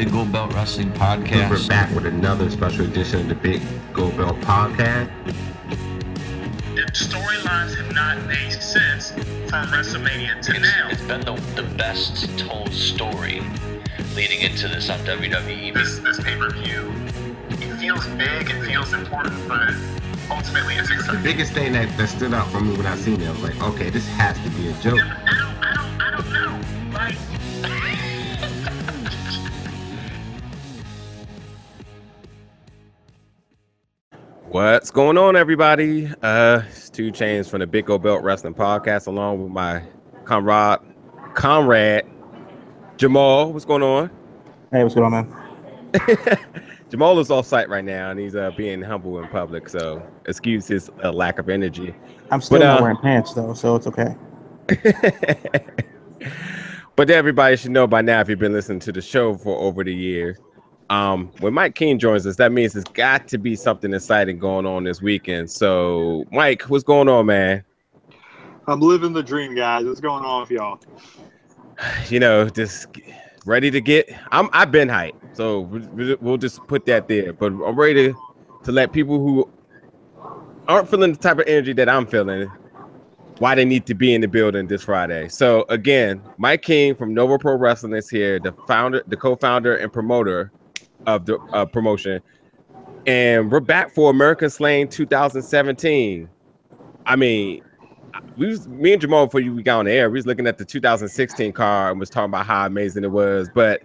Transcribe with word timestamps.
Big 0.00 0.12
Gold 0.12 0.32
Belt 0.32 0.54
Wrestling 0.54 0.90
Podcast. 0.92 1.50
We're 1.50 1.68
back 1.68 1.94
with 1.94 2.06
another 2.06 2.48
special 2.48 2.86
edition 2.86 3.20
of 3.20 3.28
the 3.28 3.34
Big 3.34 3.60
Gold 3.92 4.16
Belt 4.16 4.40
Podcast. 4.40 5.10
The 6.74 6.90
storylines 6.92 7.76
have 7.76 7.94
not 7.94 8.16
made 8.26 8.50
sense 8.62 9.10
from 9.10 9.66
WrestleMania 9.66 10.40
to 10.40 10.52
It's, 10.52 10.60
now. 10.62 10.88
it's 10.88 11.02
been 11.02 11.20
the, 11.20 11.34
the 11.54 11.64
best 11.76 12.38
told 12.38 12.72
story 12.72 13.42
leading 14.14 14.40
into 14.40 14.68
this 14.68 14.88
on 14.88 15.00
WWE. 15.00 15.74
This 15.74 15.98
this 15.98 16.18
pay 16.18 16.34
per 16.38 16.48
view, 16.48 16.90
it 17.50 17.76
feels 17.76 18.06
big, 18.06 18.48
it 18.48 18.64
feels 18.64 18.94
important, 18.94 19.36
but 19.46 19.74
ultimately 20.30 20.76
it's 20.76 20.88
The 20.88 21.20
biggest 21.22 21.52
thing 21.52 21.74
that, 21.74 21.94
that 21.98 22.08
stood 22.08 22.32
out 22.32 22.50
for 22.50 22.62
me 22.62 22.74
when 22.74 22.86
I 22.86 22.96
seen 22.96 23.20
it, 23.20 23.28
I 23.28 23.32
was 23.32 23.42
like, 23.42 23.62
okay, 23.62 23.90
this 23.90 24.08
has 24.08 24.38
to 24.44 24.48
be 24.48 24.68
a 24.68 24.72
joke. 24.80 25.49
What's 34.50 34.90
going 34.90 35.16
on, 35.16 35.36
everybody? 35.36 36.10
Uh, 36.22 36.62
it's 36.68 36.90
two 36.90 37.12
chains 37.12 37.48
from 37.48 37.60
the 37.60 37.68
Big 37.68 37.86
Gold 37.86 38.02
Belt 38.02 38.24
Wrestling 38.24 38.54
Podcast, 38.54 39.06
along 39.06 39.40
with 39.44 39.52
my 39.52 39.80
comrade, 40.24 40.80
comrade 41.34 42.04
Jamal. 42.96 43.52
What's 43.52 43.64
going 43.64 43.84
on? 43.84 44.10
Hey, 44.72 44.82
what's 44.82 44.96
going 44.96 45.14
on, 45.14 45.30
man? 45.30 46.38
Jamal 46.90 47.20
is 47.20 47.30
off 47.30 47.46
site 47.46 47.68
right 47.68 47.84
now, 47.84 48.10
and 48.10 48.18
he's 48.18 48.34
uh, 48.34 48.50
being 48.56 48.82
humble 48.82 49.20
in 49.20 49.28
public, 49.28 49.68
so 49.68 50.04
excuse 50.26 50.66
his 50.66 50.90
uh, 51.04 51.12
lack 51.12 51.38
of 51.38 51.48
energy. 51.48 51.94
I'm 52.32 52.40
still 52.40 52.58
But, 52.58 52.64
not 52.64 52.80
uh, 52.80 52.82
wearing 52.82 52.96
pants 52.96 53.32
though, 53.34 53.54
so 53.54 53.76
it's 53.76 53.86
okay. 53.86 54.16
but 56.96 57.08
everybody 57.08 57.56
should 57.56 57.70
know 57.70 57.86
by 57.86 58.02
now 58.02 58.20
if 58.20 58.28
you've 58.28 58.40
been 58.40 58.52
listening 58.52 58.80
to 58.80 58.90
the 58.90 59.00
show 59.00 59.36
for 59.36 59.56
over 59.60 59.84
the 59.84 59.94
year. 59.94 60.40
Um, 60.90 61.30
when 61.38 61.54
Mike 61.54 61.76
King 61.76 62.00
joins 62.00 62.26
us, 62.26 62.34
that 62.36 62.50
means 62.50 62.72
there's 62.72 62.84
got 62.84 63.28
to 63.28 63.38
be 63.38 63.54
something 63.54 63.94
exciting 63.94 64.40
going 64.40 64.66
on 64.66 64.82
this 64.82 65.00
weekend. 65.00 65.48
So, 65.48 66.24
Mike, 66.32 66.62
what's 66.62 66.82
going 66.82 67.08
on, 67.08 67.26
man? 67.26 67.62
I'm 68.66 68.80
living 68.80 69.12
the 69.12 69.22
dream, 69.22 69.54
guys. 69.54 69.86
What's 69.86 70.00
going 70.00 70.24
on 70.24 70.40
with 70.40 70.50
y'all? 70.50 70.80
you 72.08 72.18
know, 72.18 72.48
just 72.48 72.88
ready 73.46 73.70
to 73.70 73.80
get. 73.80 74.10
I'm. 74.32 74.50
I've 74.52 74.72
been 74.72 74.88
hyped, 74.88 75.14
so 75.36 75.60
we- 75.60 75.86
we- 75.86 76.16
we'll 76.20 76.36
just 76.36 76.66
put 76.66 76.84
that 76.86 77.06
there. 77.06 77.32
But 77.32 77.52
I'm 77.52 77.78
ready 77.78 78.08
to, 78.12 78.18
to 78.64 78.72
let 78.72 78.92
people 78.92 79.20
who 79.20 79.48
aren't 80.66 80.88
feeling 80.88 81.12
the 81.12 81.18
type 81.18 81.38
of 81.38 81.44
energy 81.46 81.72
that 81.74 81.88
I'm 81.88 82.04
feeling, 82.04 82.50
why 83.38 83.54
they 83.54 83.64
need 83.64 83.86
to 83.86 83.94
be 83.94 84.12
in 84.12 84.22
the 84.22 84.28
building 84.28 84.66
this 84.66 84.82
Friday. 84.82 85.28
So 85.28 85.64
again, 85.68 86.20
Mike 86.36 86.62
King 86.62 86.96
from 86.96 87.14
Nova 87.14 87.38
Pro 87.38 87.56
Wrestling 87.56 87.94
is 87.94 88.10
here, 88.10 88.40
the 88.40 88.52
founder, 88.66 89.04
the 89.06 89.16
co-founder, 89.16 89.76
and 89.76 89.92
promoter 89.92 90.50
of 91.06 91.26
the 91.26 91.38
uh, 91.52 91.66
promotion, 91.66 92.20
and 93.06 93.50
we're 93.50 93.60
back 93.60 93.92
for 93.94 94.10
American 94.10 94.50
Slaying 94.50 94.88
2017. 94.88 96.28
I 97.06 97.16
mean, 97.16 97.62
we 98.36 98.46
was 98.46 98.68
me 98.68 98.92
and 98.92 99.00
Jamal 99.00 99.26
before 99.26 99.40
you 99.40 99.54
we 99.54 99.62
got 99.62 99.80
on 99.80 99.84
the 99.86 99.92
air, 99.92 100.10
we 100.10 100.18
was 100.18 100.26
looking 100.26 100.46
at 100.46 100.58
the 100.58 100.64
2016 100.64 101.52
car 101.52 101.90
and 101.90 102.00
was 102.00 102.10
talking 102.10 102.30
about 102.30 102.46
how 102.46 102.66
amazing 102.66 103.04
it 103.04 103.10
was. 103.10 103.48
But 103.54 103.82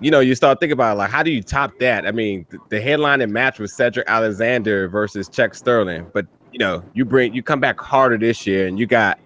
you 0.00 0.10
know, 0.10 0.20
you 0.20 0.34
start 0.34 0.60
thinking 0.60 0.74
about 0.74 0.96
like 0.96 1.10
how 1.10 1.22
do 1.22 1.30
you 1.30 1.42
top 1.42 1.72
that? 1.80 2.06
I 2.06 2.12
mean, 2.12 2.46
the, 2.50 2.58
the 2.68 2.80
headlining 2.80 3.30
match 3.30 3.58
was 3.58 3.72
Cedric 3.72 4.08
Alexander 4.08 4.88
versus 4.88 5.28
Chuck 5.28 5.54
Sterling, 5.54 6.06
but 6.12 6.26
you 6.52 6.58
know, 6.58 6.82
you 6.94 7.04
bring 7.04 7.34
you 7.34 7.42
come 7.42 7.60
back 7.60 7.80
harder 7.80 8.18
this 8.18 8.46
year 8.46 8.66
and 8.66 8.78
you 8.78 8.86
got 8.86 9.18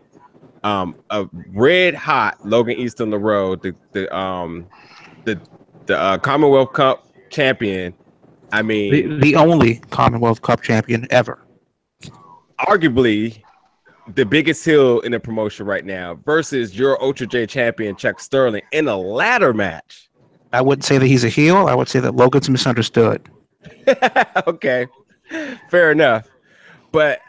um 0.64 0.96
a 1.11 1.28
red 1.52 1.94
hot 1.94 2.44
Logan 2.46 2.78
Easton 2.78 3.11
LaRoe, 3.11 3.61
the 3.61 3.74
the 3.92 4.14
um 4.16 4.66
the 5.24 5.41
the 5.89 5.98
uh, 5.98 6.18
Commonwealth 6.18 6.73
Cup 6.73 7.05
champion. 7.30 7.92
I 8.52 8.63
mean, 8.63 8.92
The, 8.92 9.20
the 9.20 9.36
only 9.36 9.77
Commonwealth 9.90 10.40
Cup 10.42 10.63
champion 10.63 11.07
ever. 11.11 11.45
arguably 12.61 13.42
the 14.14 14.24
biggest 14.24 14.64
heel 14.64 15.01
in 15.01 15.13
the 15.13 15.20
promotion 15.20 15.67
right 15.67 15.85
now 15.85 16.14
versus 16.24 16.79
your 16.79 17.02
Ultra 17.02 17.27
J 17.27 17.46
champion 17.46 17.96
Chuck 17.96 18.20
Sterling 18.20 18.63
in 18.73 18.89
a 18.89 18.96
ladder 18.96 19.52
match. 19.52 20.08
I 20.52 20.63
wouldn't 20.63 20.85
say 20.85 20.96
that 20.96 21.07
he's 21.07 21.24
a 21.24 21.29
heel. 21.29 21.57
I 21.67 21.74
would 21.74 21.89
say 21.89 22.01
that 22.01 22.14
Logan's 22.14 22.48
misunderstood. 22.48 23.29
okay, 24.46 24.86
fair 25.68 25.92
enough. 25.92 26.27
But 26.90 27.20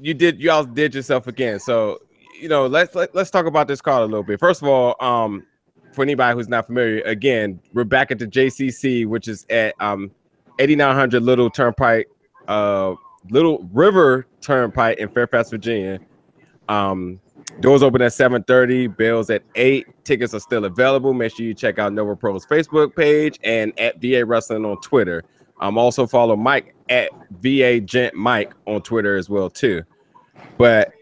you 0.00 0.14
did 0.14 0.40
y'all 0.40 0.64
did 0.64 0.94
yourself 0.94 1.26
again. 1.26 1.58
So 1.58 1.98
you 2.40 2.48
know, 2.48 2.66
let's 2.66 2.94
let, 2.94 3.14
let's 3.16 3.30
talk 3.30 3.46
about 3.46 3.66
this 3.66 3.80
card 3.80 4.02
a 4.02 4.06
little 4.06 4.22
bit. 4.22 4.38
First 4.38 4.62
of 4.62 4.68
all, 4.68 4.94
um, 5.00 5.44
for 5.92 6.02
anybody 6.02 6.36
who's 6.36 6.48
not 6.48 6.66
familiar, 6.66 7.02
again, 7.02 7.60
we're 7.74 7.84
back 7.84 8.10
at 8.10 8.18
the 8.18 8.26
JCC, 8.26 9.06
which 9.06 9.28
is 9.28 9.46
at 9.50 9.74
um 9.80 10.10
8900 10.58 11.22
Little 11.22 11.50
Turnpike, 11.50 12.08
uh, 12.48 12.94
Little 13.30 13.68
River 13.72 14.26
Turnpike 14.40 14.98
in 14.98 15.08
Fairfax, 15.08 15.50
Virginia. 15.50 16.00
Um, 16.68 17.20
doors 17.60 17.82
open 17.82 18.02
at 18.02 18.12
7:30, 18.12 18.86
bills 18.96 19.30
at 19.30 19.42
8. 19.54 19.86
Tickets 20.04 20.34
are 20.34 20.40
still 20.40 20.64
available. 20.64 21.12
Make 21.12 21.34
sure 21.36 21.46
you 21.46 21.54
check 21.54 21.78
out 21.78 21.92
Nova 21.92 22.16
Pro's 22.16 22.46
Facebook 22.46 22.94
page 22.94 23.38
and 23.42 23.78
at 23.78 24.00
VA 24.00 24.24
Wrestling 24.24 24.64
on 24.64 24.80
Twitter. 24.80 25.22
Um, 25.60 25.78
also 25.78 26.06
follow 26.06 26.36
Mike 26.36 26.74
at 26.88 27.10
VA 27.40 27.80
Gent 27.80 28.14
Mike 28.14 28.52
on 28.66 28.82
Twitter 28.82 29.16
as 29.16 29.30
well 29.30 29.48
too. 29.48 29.82
But 30.58 30.92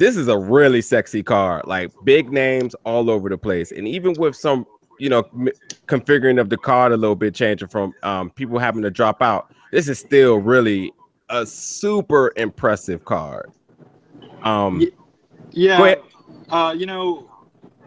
this 0.00 0.16
is 0.16 0.28
a 0.28 0.38
really 0.38 0.80
sexy 0.80 1.22
card, 1.22 1.66
like 1.66 1.92
big 2.04 2.32
names 2.32 2.74
all 2.84 3.10
over 3.10 3.28
the 3.28 3.36
place, 3.36 3.70
and 3.70 3.86
even 3.86 4.14
with 4.14 4.34
some, 4.34 4.66
you 4.98 5.10
know, 5.10 5.22
m- 5.34 5.50
configuring 5.86 6.40
of 6.40 6.48
the 6.48 6.56
card 6.56 6.92
a 6.92 6.96
little 6.96 7.14
bit, 7.14 7.34
changing 7.34 7.68
from 7.68 7.92
um, 8.02 8.30
people 8.30 8.58
having 8.58 8.80
to 8.80 8.90
drop 8.90 9.20
out. 9.20 9.52
This 9.72 9.88
is 9.88 9.98
still 9.98 10.38
really 10.38 10.90
a 11.28 11.44
super 11.44 12.32
impressive 12.36 13.04
card. 13.04 13.50
Um, 14.42 14.88
Yeah, 15.50 15.82
ahead. 15.82 16.00
uh, 16.48 16.74
you 16.74 16.86
know, 16.86 17.30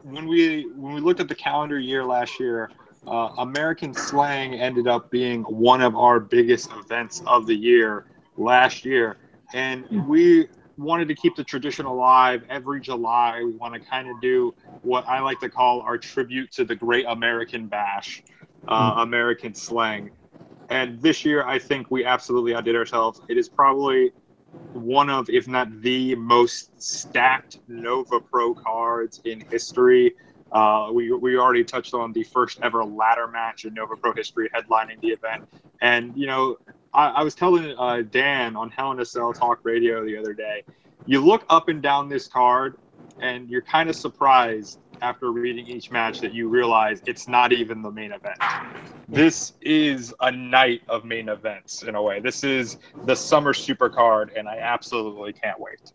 when 0.03 0.27
we 0.27 0.67
when 0.75 0.93
we 0.93 1.01
looked 1.01 1.19
at 1.19 1.27
the 1.27 1.35
calendar 1.35 1.79
year 1.79 2.05
last 2.05 2.39
year, 2.39 2.69
uh, 3.07 3.29
American 3.39 3.91
Slang 3.91 4.53
ended 4.53 4.87
up 4.87 5.09
being 5.09 5.41
one 5.45 5.81
of 5.81 5.95
our 5.95 6.19
biggest 6.19 6.69
events 6.73 7.23
of 7.25 7.47
the 7.47 7.55
year 7.55 8.05
last 8.37 8.85
year, 8.85 9.17
and 9.55 10.07
we 10.07 10.47
wanted 10.77 11.07
to 11.07 11.15
keep 11.15 11.35
the 11.35 11.43
tradition 11.43 11.85
alive 11.85 12.43
every 12.49 12.81
July. 12.81 13.41
We 13.43 13.55
want 13.55 13.73
to 13.73 13.79
kind 13.79 14.09
of 14.09 14.19
do 14.21 14.53
what 14.81 15.07
I 15.07 15.19
like 15.19 15.39
to 15.41 15.49
call 15.49 15.81
our 15.81 15.97
tribute 15.97 16.51
to 16.53 16.65
the 16.65 16.75
Great 16.75 17.05
American 17.07 17.67
Bash, 17.67 18.23
uh, 18.67 18.95
American 18.97 19.53
Slang. 19.53 20.11
And 20.69 21.01
this 21.01 21.25
year, 21.25 21.45
I 21.45 21.59
think 21.59 21.91
we 21.91 22.05
absolutely 22.05 22.55
outdid 22.55 22.75
ourselves. 22.75 23.21
It 23.29 23.37
is 23.37 23.49
probably 23.49 24.11
one 24.73 25.09
of, 25.09 25.29
if 25.29 25.47
not 25.47 25.81
the 25.81 26.15
most 26.15 26.81
stacked 26.81 27.59
Nova 27.67 28.19
Pro 28.19 28.53
cards 28.53 29.21
in 29.25 29.41
history. 29.41 30.13
Uh, 30.51 30.89
we, 30.93 31.11
we 31.11 31.37
already 31.37 31.63
touched 31.63 31.93
on 31.93 32.13
the 32.13 32.23
first 32.23 32.59
ever 32.61 32.83
ladder 32.83 33.27
match 33.27 33.65
in 33.65 33.73
Nova 33.73 33.95
Pro 33.95 34.13
history 34.13 34.49
headlining 34.55 35.01
the 35.01 35.09
event. 35.09 35.47
And, 35.81 36.15
you 36.15 36.27
know, 36.27 36.57
I, 36.93 37.07
I 37.09 37.23
was 37.23 37.35
telling 37.35 37.75
uh, 37.77 38.03
Dan 38.09 38.55
on 38.55 38.69
Hell 38.69 38.91
in 38.91 38.99
a 38.99 39.05
Cell 39.05 39.33
Talk 39.33 39.59
Radio 39.63 40.05
the 40.05 40.17
other 40.17 40.33
day, 40.33 40.63
you 41.05 41.19
look 41.19 41.45
up 41.49 41.69
and 41.69 41.81
down 41.81 42.09
this 42.09 42.27
card 42.27 42.77
and 43.19 43.49
you're 43.49 43.61
kind 43.61 43.89
of 43.89 43.95
surprised 43.95 44.79
after 45.01 45.31
reading 45.31 45.67
each 45.67 45.91
match 45.91 46.21
that 46.21 46.33
you 46.33 46.47
realize 46.47 47.01
it's 47.05 47.27
not 47.27 47.51
even 47.51 47.81
the 47.81 47.91
main 47.91 48.11
event. 48.11 48.37
This 49.09 49.53
is 49.61 50.13
a 50.21 50.31
night 50.31 50.81
of 50.87 51.03
main 51.03 51.29
events 51.29 51.83
in 51.83 51.95
a 51.95 52.01
way. 52.01 52.19
This 52.19 52.43
is 52.43 52.77
the 53.05 53.15
summer 53.15 53.53
supercard, 53.53 54.37
and 54.37 54.47
I 54.47 54.57
absolutely 54.59 55.33
can't 55.33 55.59
wait. 55.59 55.91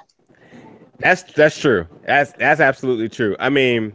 That's 0.98 1.22
that's 1.22 1.58
true. 1.58 1.86
That's 2.04 2.32
that's 2.32 2.60
absolutely 2.60 3.08
true. 3.08 3.36
I 3.38 3.48
mean, 3.50 3.94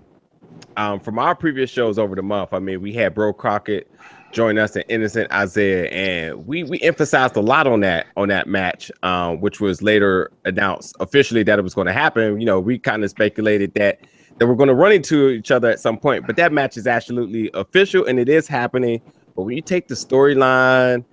um, 0.78 1.00
from 1.00 1.20
our 1.20 1.36
previous 1.36 1.70
shows 1.70 2.00
over 2.00 2.16
the 2.16 2.24
month, 2.24 2.54
I 2.54 2.60
mean, 2.60 2.82
we 2.82 2.94
had 2.94 3.14
Bo 3.14 3.34
Crockett 3.34 3.92
join 4.34 4.58
us 4.58 4.76
and 4.76 4.84
Innocent 4.90 5.32
Isaiah, 5.32 5.86
and 5.90 6.46
we 6.46 6.64
we 6.64 6.82
emphasized 6.82 7.36
a 7.36 7.42
lot 7.42 7.68
on 7.68 7.80
that 7.82 8.08
on 8.18 8.28
that 8.30 8.48
match, 8.48 8.92
um, 9.04 9.40
which 9.40 9.62
was 9.62 9.82
later 9.82 10.32
announced 10.46 10.96
officially 11.00 11.44
that 11.44 11.60
it 11.60 11.62
was 11.62 11.74
going 11.74 11.88
to 11.88 11.94
happen. 11.94 12.40
You 12.40 12.46
know, 12.46 12.60
we 12.60 12.80
kind 12.80 13.04
of 13.04 13.10
speculated 13.10 13.74
that 13.76 14.00
that 14.40 14.48
we're 14.48 14.56
going 14.56 14.68
to 14.68 14.74
run 14.74 14.92
into 14.92 15.30
each 15.30 15.52
other 15.52 15.70
at 15.70 15.80
some 15.80 15.98
point, 15.98 16.26
but 16.26 16.36
that 16.38 16.52
match 16.52 16.76
is 16.76 16.88
absolutely 16.88 17.52
official 17.54 18.06
and 18.06 18.20
it 18.20 18.28
is 18.28 18.48
happening. 18.48 19.00
But 19.36 19.44
when 19.44 19.56
you 19.56 19.62
take 19.62 19.88
the 19.88 19.96
storyline 19.96 21.06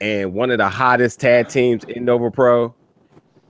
and 0.00 0.32
one 0.32 0.50
of 0.50 0.58
the 0.58 0.68
hottest 0.68 1.20
tag 1.20 1.48
teams 1.48 1.84
in 1.84 2.04
Nova 2.04 2.30
Pro, 2.30 2.74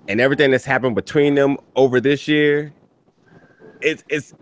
and 0.09 0.21
everything 0.21 0.51
that's 0.51 0.65
happened 0.65 0.95
between 0.95 1.35
them 1.35 1.57
over 1.77 2.01
this 2.01 2.29
year, 2.29 2.73
it's 3.81 4.05
it's. 4.09 4.35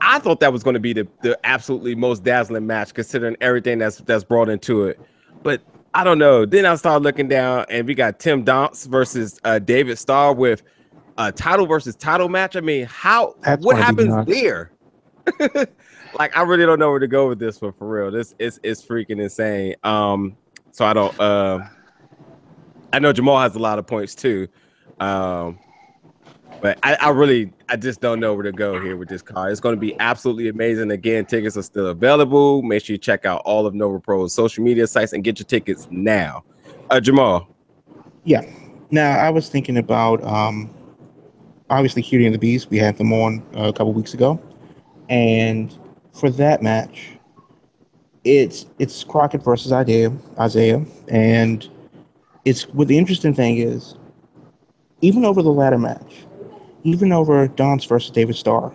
I 0.00 0.18
thought 0.18 0.40
that 0.40 0.52
was 0.52 0.62
going 0.62 0.74
to 0.74 0.80
be 0.80 0.92
the, 0.92 1.08
the 1.22 1.38
absolutely 1.44 1.94
most 1.94 2.24
dazzling 2.24 2.66
match, 2.66 2.94
considering 2.94 3.36
everything 3.40 3.78
that's 3.78 3.98
that's 3.98 4.24
brought 4.24 4.48
into 4.48 4.84
it. 4.84 5.00
But 5.42 5.62
I 5.94 6.04
don't 6.04 6.18
know. 6.18 6.46
Then 6.46 6.66
I 6.66 6.74
started 6.76 7.02
looking 7.02 7.28
down, 7.28 7.66
and 7.68 7.86
we 7.86 7.94
got 7.94 8.18
Tim 8.18 8.44
Donst 8.44 8.86
versus 8.86 9.40
uh, 9.44 9.58
David 9.58 9.98
Starr 9.98 10.34
with 10.34 10.62
a 11.18 11.32
title 11.32 11.66
versus 11.66 11.96
title 11.96 12.28
match. 12.28 12.56
I 12.56 12.60
mean, 12.60 12.86
how 12.86 13.34
That's 13.42 13.64
what 13.64 13.76
happens 13.76 14.26
there? 14.26 14.72
like 16.18 16.36
I 16.36 16.42
really 16.42 16.64
don't 16.64 16.78
know 16.78 16.90
where 16.90 16.98
to 16.98 17.08
go 17.08 17.28
with 17.28 17.38
this 17.38 17.60
one 17.60 17.72
for 17.72 17.88
real. 17.88 18.10
This 18.10 18.34
is 18.38 18.60
it's 18.62 18.84
freaking 18.84 19.22
insane. 19.22 19.74
Um, 19.82 20.36
so 20.70 20.84
I 20.84 20.92
don't. 20.92 21.18
Uh, 21.20 21.60
I 22.92 22.98
know 22.98 23.12
Jamal 23.12 23.40
has 23.40 23.54
a 23.54 23.58
lot 23.58 23.78
of 23.78 23.86
points 23.86 24.14
too. 24.14 24.48
Um, 24.98 25.58
but 26.60 26.78
I, 26.82 26.94
I 26.96 27.08
really, 27.10 27.52
I 27.68 27.76
just 27.76 28.00
don't 28.00 28.20
know 28.20 28.34
where 28.34 28.42
to 28.42 28.52
go 28.52 28.80
here 28.80 28.96
with 28.96 29.08
this 29.08 29.22
card. 29.22 29.52
It's 29.52 29.60
going 29.60 29.74
to 29.74 29.80
be 29.80 29.98
absolutely 30.00 30.48
amazing. 30.48 30.90
Again, 30.90 31.24
tickets 31.26 31.56
are 31.56 31.62
still 31.62 31.86
available. 31.88 32.62
Make 32.62 32.84
sure 32.84 32.94
you 32.94 32.98
check 32.98 33.24
out 33.24 33.42
all 33.44 33.66
of 33.66 33.74
Nova 33.74 33.98
Pro's 34.00 34.34
social 34.34 34.62
media 34.62 34.86
sites 34.86 35.12
and 35.12 35.24
get 35.24 35.38
your 35.38 35.46
tickets 35.46 35.88
now. 35.90 36.44
Uh, 36.90 37.00
Jamal. 37.00 37.48
Yeah. 38.24 38.42
Now 38.90 39.18
I 39.18 39.30
was 39.30 39.48
thinking 39.48 39.78
about 39.78 40.22
um, 40.24 40.68
obviously 41.70 42.02
Cutie 42.02 42.26
and 42.26 42.34
the 42.34 42.38
Beast. 42.38 42.70
We 42.70 42.78
had 42.78 42.98
them 42.98 43.12
on 43.12 43.42
uh, 43.56 43.68
a 43.68 43.72
couple 43.72 43.92
weeks 43.92 44.14
ago, 44.14 44.40
and 45.08 45.76
for 46.12 46.28
that 46.30 46.62
match, 46.62 47.10
it's 48.24 48.66
it's 48.78 49.04
Crockett 49.04 49.42
versus 49.42 49.72
Isaiah, 49.72 50.12
Isaiah, 50.38 50.84
and 51.08 51.68
it's 52.44 52.68
what 52.68 52.88
the 52.88 52.98
interesting 52.98 53.34
thing 53.34 53.58
is, 53.58 53.94
even 55.00 55.24
over 55.24 55.42
the 55.42 55.52
ladder 55.52 55.78
match, 55.78 56.26
even 56.84 57.12
over 57.12 57.48
Donst 57.48 57.88
versus 57.88 58.10
David 58.10 58.36
Starr, 58.36 58.72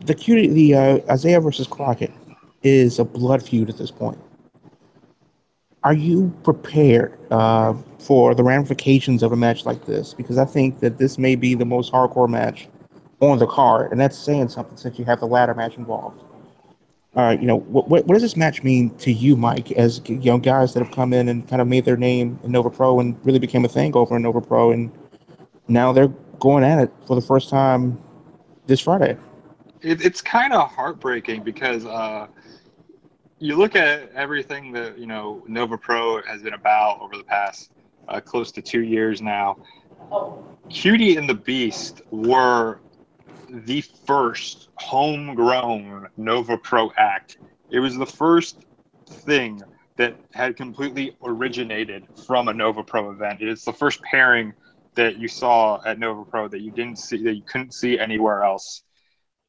the 0.00 0.14
Cutie, 0.14 0.48
the 0.48 0.74
uh, 0.74 0.98
Isaiah 1.10 1.40
versus 1.40 1.66
Crockett 1.66 2.12
is 2.62 2.98
a 2.98 3.04
blood 3.04 3.42
feud 3.42 3.68
at 3.68 3.76
this 3.76 3.90
point. 3.90 4.18
Are 5.84 5.94
you 5.94 6.32
prepared 6.44 7.18
uh, 7.32 7.74
for 7.98 8.34
the 8.34 8.42
ramifications 8.44 9.22
of 9.22 9.32
a 9.32 9.36
match 9.36 9.66
like 9.66 9.84
this? 9.84 10.14
Because 10.14 10.38
I 10.38 10.44
think 10.44 10.80
that 10.80 10.98
this 10.98 11.18
may 11.18 11.34
be 11.34 11.54
the 11.54 11.64
most 11.64 11.92
hardcore 11.92 12.28
match 12.28 12.68
on 13.20 13.38
the 13.38 13.46
card, 13.46 13.90
and 13.90 14.00
that's 14.00 14.16
saying 14.16 14.48
something 14.48 14.76
since 14.76 14.98
you 14.98 15.04
have 15.04 15.20
the 15.20 15.26
ladder 15.26 15.54
match 15.54 15.76
involved. 15.76 16.22
Right, 17.14 17.38
you 17.38 17.46
know, 17.46 17.58
what, 17.58 17.88
what, 17.88 18.06
what 18.06 18.14
does 18.14 18.22
this 18.22 18.36
match 18.36 18.62
mean 18.62 18.88
to 18.96 19.12
you, 19.12 19.36
Mike, 19.36 19.70
as 19.72 20.00
young 20.08 20.24
know, 20.24 20.38
guys 20.38 20.72
that 20.72 20.82
have 20.82 20.94
come 20.94 21.12
in 21.12 21.28
and 21.28 21.46
kind 21.46 21.60
of 21.60 21.68
made 21.68 21.84
their 21.84 21.98
name 21.98 22.40
in 22.42 22.52
Nova 22.52 22.70
Pro 22.70 23.00
and 23.00 23.18
really 23.26 23.38
became 23.38 23.66
a 23.66 23.68
thing 23.68 23.94
over 23.94 24.16
in 24.16 24.22
Nova 24.22 24.40
Pro, 24.40 24.70
and 24.70 24.90
now 25.68 25.92
they're 25.92 26.10
going 26.42 26.64
at 26.64 26.80
it 26.80 26.92
for 27.06 27.14
the 27.14 27.22
first 27.22 27.48
time 27.48 27.96
this 28.66 28.80
Friday? 28.80 29.16
It, 29.80 30.04
it's 30.04 30.20
kind 30.20 30.52
of 30.52 30.68
heartbreaking 30.68 31.44
because 31.44 31.86
uh, 31.86 32.26
you 33.38 33.56
look 33.56 33.76
at 33.76 34.10
everything 34.12 34.72
that 34.72 34.98
you 34.98 35.06
know 35.06 35.44
Nova 35.46 35.78
Pro 35.78 36.20
has 36.22 36.42
been 36.42 36.54
about 36.54 37.00
over 37.00 37.16
the 37.16 37.22
past 37.22 37.70
uh, 38.08 38.20
close 38.20 38.50
to 38.52 38.62
two 38.62 38.82
years 38.82 39.22
now. 39.22 39.56
Cutie 40.68 41.16
and 41.16 41.28
the 41.28 41.34
Beast 41.34 42.02
were 42.10 42.80
the 43.48 43.80
first 43.80 44.70
homegrown 44.76 46.08
Nova 46.16 46.58
Pro 46.58 46.90
act. 46.96 47.38
It 47.70 47.78
was 47.78 47.96
the 47.96 48.06
first 48.06 48.64
thing 49.06 49.62
that 49.96 50.16
had 50.32 50.56
completely 50.56 51.16
originated 51.22 52.08
from 52.26 52.48
a 52.48 52.52
Nova 52.52 52.82
Pro 52.82 53.12
event. 53.12 53.40
It 53.40 53.48
is 53.48 53.64
the 53.64 53.72
first 53.72 54.02
pairing 54.02 54.52
that 54.94 55.18
you 55.18 55.28
saw 55.28 55.80
at 55.84 55.98
Nova 55.98 56.24
Pro 56.24 56.48
that 56.48 56.60
you 56.60 56.70
didn't 56.70 56.98
see 56.98 57.22
that 57.24 57.34
you 57.34 57.42
couldn't 57.42 57.74
see 57.74 57.98
anywhere 57.98 58.42
else. 58.42 58.82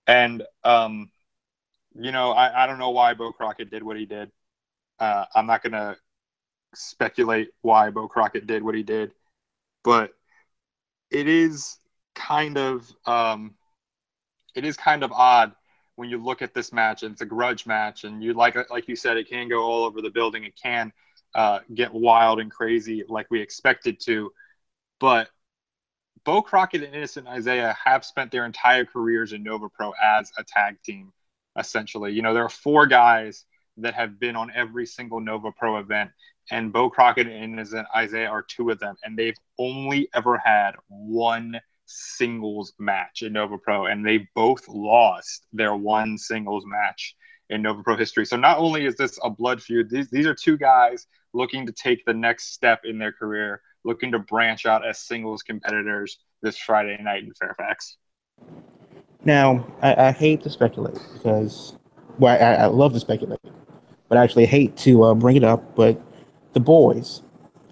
And 0.07 0.43
um, 0.63 1.09
you 1.95 2.11
know, 2.11 2.31
I, 2.31 2.63
I 2.63 2.67
don't 2.67 2.79
know 2.79 2.91
why 2.91 3.13
Bo 3.13 3.31
Crockett 3.31 3.69
did 3.69 3.83
what 3.83 3.97
he 3.97 4.05
did. 4.05 4.31
Uh, 4.99 5.25
I'm 5.35 5.45
not 5.45 5.63
gonna 5.63 5.97
speculate 6.73 7.49
why 7.61 7.89
Bo 7.89 8.07
Crockett 8.07 8.47
did 8.47 8.63
what 8.63 8.75
he 8.75 8.83
did, 8.83 9.11
but 9.83 10.11
it 11.11 11.27
is 11.27 11.77
kind 12.15 12.57
of 12.57 12.89
um, 13.05 13.55
it 14.55 14.65
is 14.65 14.77
kind 14.77 15.03
of 15.03 15.11
odd 15.11 15.53
when 15.95 16.09
you 16.09 16.17
look 16.17 16.41
at 16.41 16.53
this 16.53 16.73
match. 16.73 17.03
It's 17.03 17.21
a 17.21 17.25
grudge 17.25 17.65
match, 17.65 18.03
and 18.03 18.23
you 18.23 18.33
like 18.33 18.55
like 18.69 18.87
you 18.87 18.95
said, 18.95 19.17
it 19.17 19.29
can 19.29 19.49
go 19.49 19.63
all 19.63 19.85
over 19.85 20.01
the 20.01 20.09
building. 20.09 20.43
It 20.43 20.59
can 20.61 20.91
uh, 21.35 21.59
get 21.73 21.93
wild 21.93 22.39
and 22.39 22.51
crazy 22.51 23.03
like 23.07 23.29
we 23.29 23.41
expected 23.41 23.99
to, 24.01 24.31
but 25.03 25.27
Bo 26.23 26.41
Crockett 26.41 26.81
and 26.81 26.95
Innocent 26.95 27.27
Isaiah 27.27 27.75
have 27.83 28.05
spent 28.05 28.31
their 28.31 28.45
entire 28.45 28.85
careers 28.85 29.33
in 29.33 29.43
Nova 29.43 29.67
Pro 29.67 29.91
as 30.01 30.31
a 30.37 30.45
tag 30.45 30.81
team, 30.81 31.11
essentially. 31.59 32.13
You 32.13 32.21
know, 32.21 32.33
there 32.33 32.45
are 32.45 32.49
four 32.49 32.87
guys 32.87 33.43
that 33.75 33.95
have 33.95 34.17
been 34.17 34.37
on 34.37 34.49
every 34.55 34.85
single 34.85 35.19
Nova 35.19 35.51
Pro 35.51 35.79
event, 35.79 36.11
and 36.51 36.71
Bo 36.71 36.89
Crockett 36.89 37.27
and 37.27 37.35
Innocent 37.35 37.85
Isaiah 37.93 38.29
are 38.29 38.43
two 38.43 38.69
of 38.69 38.79
them, 38.79 38.95
and 39.03 39.19
they've 39.19 39.35
only 39.59 40.07
ever 40.15 40.37
had 40.37 40.71
one 40.87 41.59
singles 41.85 42.71
match 42.79 43.23
in 43.23 43.33
Nova 43.33 43.57
Pro, 43.57 43.87
and 43.87 44.05
they 44.05 44.29
both 44.35 44.65
lost 44.69 45.47
their 45.51 45.75
one 45.75 46.17
singles 46.17 46.63
match 46.65 47.13
in 47.49 47.61
Nova 47.61 47.83
Pro 47.83 47.97
history. 47.97 48.25
So 48.25 48.37
not 48.37 48.57
only 48.57 48.85
is 48.85 48.95
this 48.95 49.19
a 49.21 49.29
blood 49.29 49.61
feud, 49.61 49.89
these 49.89 50.09
these 50.09 50.27
are 50.27 50.33
two 50.33 50.57
guys 50.57 51.07
looking 51.33 51.65
to 51.65 51.73
take 51.73 52.05
the 52.05 52.13
next 52.13 52.53
step 52.53 52.83
in 52.85 52.97
their 52.97 53.11
career, 53.11 53.61
looking 53.83 54.11
to 54.11 54.19
branch 54.19 54.65
out 54.65 54.85
as 54.85 54.99
singles 54.99 55.43
competitors 55.43 56.17
this 56.41 56.57
Friday 56.57 56.97
night 57.01 57.23
in 57.23 57.33
Fairfax. 57.33 57.97
Now, 59.25 59.65
I, 59.81 60.07
I 60.07 60.11
hate 60.11 60.43
to 60.43 60.49
speculate 60.49 60.99
because, 61.13 61.75
well, 62.19 62.33
I, 62.33 62.63
I 62.63 62.65
love 62.65 62.93
to 62.93 62.99
speculate, 62.99 63.39
but 64.09 64.17
I 64.17 64.23
actually 64.23 64.45
hate 64.45 64.75
to 64.77 65.03
uh, 65.03 65.13
bring 65.13 65.37
it 65.37 65.43
up. 65.43 65.75
But 65.75 66.01
the 66.53 66.59
boys, 66.59 67.21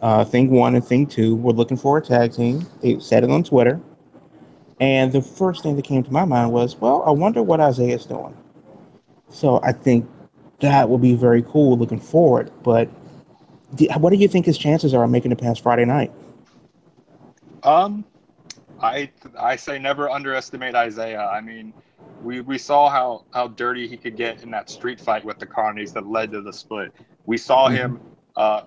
uh, 0.01 0.23
Thing 0.23 0.49
One 0.49 0.75
and 0.75 0.85
Thing 0.85 1.05
Two, 1.07 1.35
were 1.35 1.53
looking 1.53 1.77
for 1.77 1.97
a 1.97 2.01
tag 2.01 2.33
team. 2.33 2.65
They 2.81 2.99
said 2.99 3.23
it 3.23 3.29
on 3.29 3.43
Twitter. 3.43 3.81
And 4.79 5.11
the 5.11 5.21
first 5.21 5.61
thing 5.61 5.75
that 5.75 5.85
came 5.85 6.03
to 6.03 6.11
my 6.11 6.25
mind 6.25 6.51
was, 6.51 6.75
well, 6.75 7.03
I 7.05 7.11
wonder 7.11 7.43
what 7.43 7.59
Isaiah's 7.59 8.05
doing. 8.05 8.35
So 9.29 9.59
I 9.61 9.73
think 9.73 10.09
that 10.59 10.89
will 10.89 10.97
be 10.97 11.13
very 11.13 11.43
cool 11.43 11.77
looking 11.77 11.99
forward. 11.99 12.51
But 12.63 12.89
what 13.97 14.11
do 14.11 14.17
you 14.17 14.27
think 14.27 14.45
his 14.45 14.57
chances 14.57 14.93
are 14.93 15.03
of 15.03 15.09
making 15.09 15.31
it 15.31 15.37
past 15.37 15.61
Friday 15.61 15.85
night? 15.85 16.11
Um, 17.63 18.03
I 18.81 19.09
I 19.37 19.55
say 19.55 19.79
never 19.79 20.09
underestimate 20.09 20.75
Isaiah. 20.75 21.27
I 21.27 21.41
mean, 21.41 21.73
we, 22.23 22.41
we 22.41 22.57
saw 22.57 22.89
how, 22.89 23.25
how 23.33 23.47
dirty 23.47 23.87
he 23.87 23.97
could 23.97 24.15
get 24.15 24.43
in 24.43 24.51
that 24.51 24.69
street 24.69 24.99
fight 24.99 25.23
with 25.23 25.39
the 25.39 25.45
Carnies 25.47 25.93
that 25.93 26.07
led 26.07 26.31
to 26.31 26.41
the 26.41 26.53
split. 26.53 26.91
We 27.25 27.37
saw 27.37 27.67
mm-hmm. 27.67 27.75
him 27.75 28.01
uh, 28.35 28.63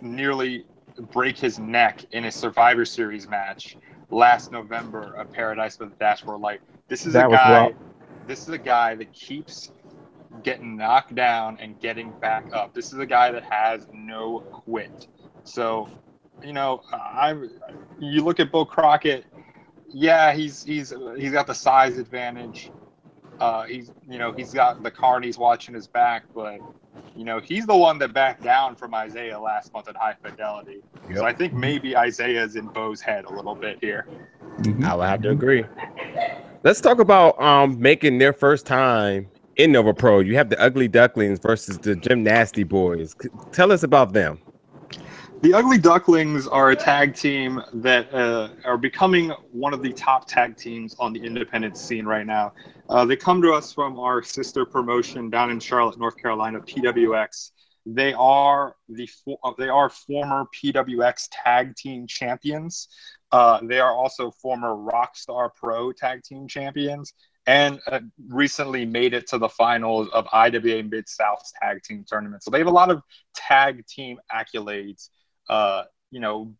nearly 0.00 0.66
break 1.10 1.38
his 1.38 1.58
neck 1.58 2.04
in 2.12 2.26
a 2.26 2.32
Survivor 2.32 2.84
Series 2.84 3.28
match 3.28 3.76
last 4.10 4.52
November 4.52 5.14
of 5.14 5.32
Paradise 5.32 5.78
with 5.78 5.90
the 5.90 5.96
Dashboard 5.96 6.40
Light. 6.40 6.60
This 6.88 7.06
is 7.06 7.14
that 7.14 7.28
a 7.28 7.30
guy. 7.30 7.74
This 8.26 8.42
is 8.42 8.50
a 8.50 8.58
guy 8.58 8.94
that 8.94 9.12
keeps 9.12 9.72
getting 10.42 10.76
knocked 10.76 11.14
down 11.14 11.58
and 11.60 11.78
getting 11.80 12.10
back 12.20 12.52
up. 12.52 12.74
This 12.74 12.92
is 12.92 12.98
a 12.98 13.06
guy 13.06 13.30
that 13.30 13.44
has 13.44 13.86
no 13.92 14.40
quit. 14.40 15.06
So, 15.44 15.88
you 16.42 16.52
know, 16.52 16.82
I 16.92 17.34
you 17.98 18.24
look 18.24 18.40
at 18.40 18.50
Bo 18.50 18.64
Crockett. 18.64 19.24
Yeah, 19.88 20.32
he's 20.32 20.64
he's 20.64 20.92
he's 21.16 21.32
got 21.32 21.46
the 21.46 21.54
size 21.54 21.98
advantage. 21.98 22.70
Uh, 23.40 23.64
he's 23.64 23.90
you 24.08 24.18
know 24.18 24.32
he's 24.32 24.52
got 24.52 24.82
the 24.82 24.90
carnies 24.90 25.38
watching 25.38 25.74
his 25.74 25.86
back, 25.86 26.24
but 26.34 26.60
you 27.14 27.24
know 27.24 27.40
he's 27.40 27.66
the 27.66 27.76
one 27.76 27.98
that 27.98 28.12
backed 28.12 28.42
down 28.42 28.74
from 28.74 28.94
Isaiah 28.94 29.38
last 29.38 29.72
month 29.72 29.88
at 29.88 29.96
High 29.96 30.14
Fidelity. 30.22 30.82
Yep. 31.08 31.18
So 31.18 31.24
I 31.24 31.32
think 31.32 31.52
maybe 31.52 31.96
Isaiah's 31.96 32.56
in 32.56 32.66
Bo's 32.66 33.00
head 33.00 33.24
a 33.24 33.32
little 33.32 33.54
bit 33.54 33.78
here. 33.80 34.06
Mm-hmm. 34.60 34.84
I 34.84 34.94
would 34.94 35.08
have 35.08 35.22
to 35.22 35.30
agree. 35.30 35.64
Let's 36.62 36.80
talk 36.80 37.00
about 37.00 37.40
um 37.40 37.80
making 37.80 38.18
their 38.18 38.32
first 38.32 38.64
time 38.64 39.28
in 39.56 39.72
Nova 39.72 39.94
Pro. 39.94 40.20
You 40.20 40.36
have 40.36 40.48
the 40.48 40.60
Ugly 40.60 40.88
Ducklings 40.88 41.38
versus 41.38 41.78
the 41.78 41.94
Gymnasty 41.94 42.66
Boys. 42.66 43.14
Tell 43.52 43.72
us 43.72 43.82
about 43.82 44.12
them. 44.12 44.40
The 45.42 45.54
Ugly 45.54 45.78
Ducklings 45.78 46.46
are 46.46 46.70
a 46.70 46.76
tag 46.76 47.16
team 47.16 47.60
that 47.74 48.14
uh, 48.14 48.50
are 48.64 48.78
becoming 48.78 49.30
one 49.50 49.74
of 49.74 49.82
the 49.82 49.92
top 49.92 50.28
tag 50.28 50.56
teams 50.56 50.94
on 51.00 51.12
the 51.12 51.20
independent 51.20 51.76
scene 51.76 52.06
right 52.06 52.24
now. 52.24 52.52
Uh, 52.88 53.04
they 53.04 53.16
come 53.16 53.42
to 53.42 53.52
us 53.52 53.72
from 53.72 53.98
our 53.98 54.22
sister 54.22 54.64
promotion 54.64 55.30
down 55.30 55.50
in 55.50 55.58
Charlotte, 55.58 55.98
North 55.98 56.16
Carolina, 56.16 56.60
PWX. 56.60 57.50
They 57.84 58.12
are 58.12 58.76
the 58.88 59.08
uh, 59.42 59.50
they 59.58 59.68
are 59.68 59.88
former 59.88 60.44
PWX 60.54 61.28
tag 61.32 61.74
team 61.74 62.06
champions. 62.06 62.86
Uh, 63.32 63.58
they 63.64 63.80
are 63.80 63.92
also 63.92 64.30
former 64.30 64.76
Rockstar 64.76 65.50
Pro 65.56 65.90
tag 65.90 66.22
team 66.22 66.46
champions, 66.46 67.14
and 67.46 67.80
uh, 67.86 68.00
recently 68.28 68.86
made 68.86 69.14
it 69.14 69.26
to 69.28 69.38
the 69.38 69.48
finals 69.48 70.08
of 70.12 70.26
IWA 70.32 70.82
Mid 70.84 71.08
South 71.08 71.42
tag 71.60 71.82
team 71.82 72.04
tournament. 72.06 72.42
So 72.42 72.50
they 72.50 72.58
have 72.58 72.66
a 72.66 72.70
lot 72.70 72.90
of 72.90 73.02
tag 73.34 73.86
team 73.86 74.20
accolades 74.32 75.08
uh, 75.48 75.84
you 76.10 76.20
know, 76.20 76.54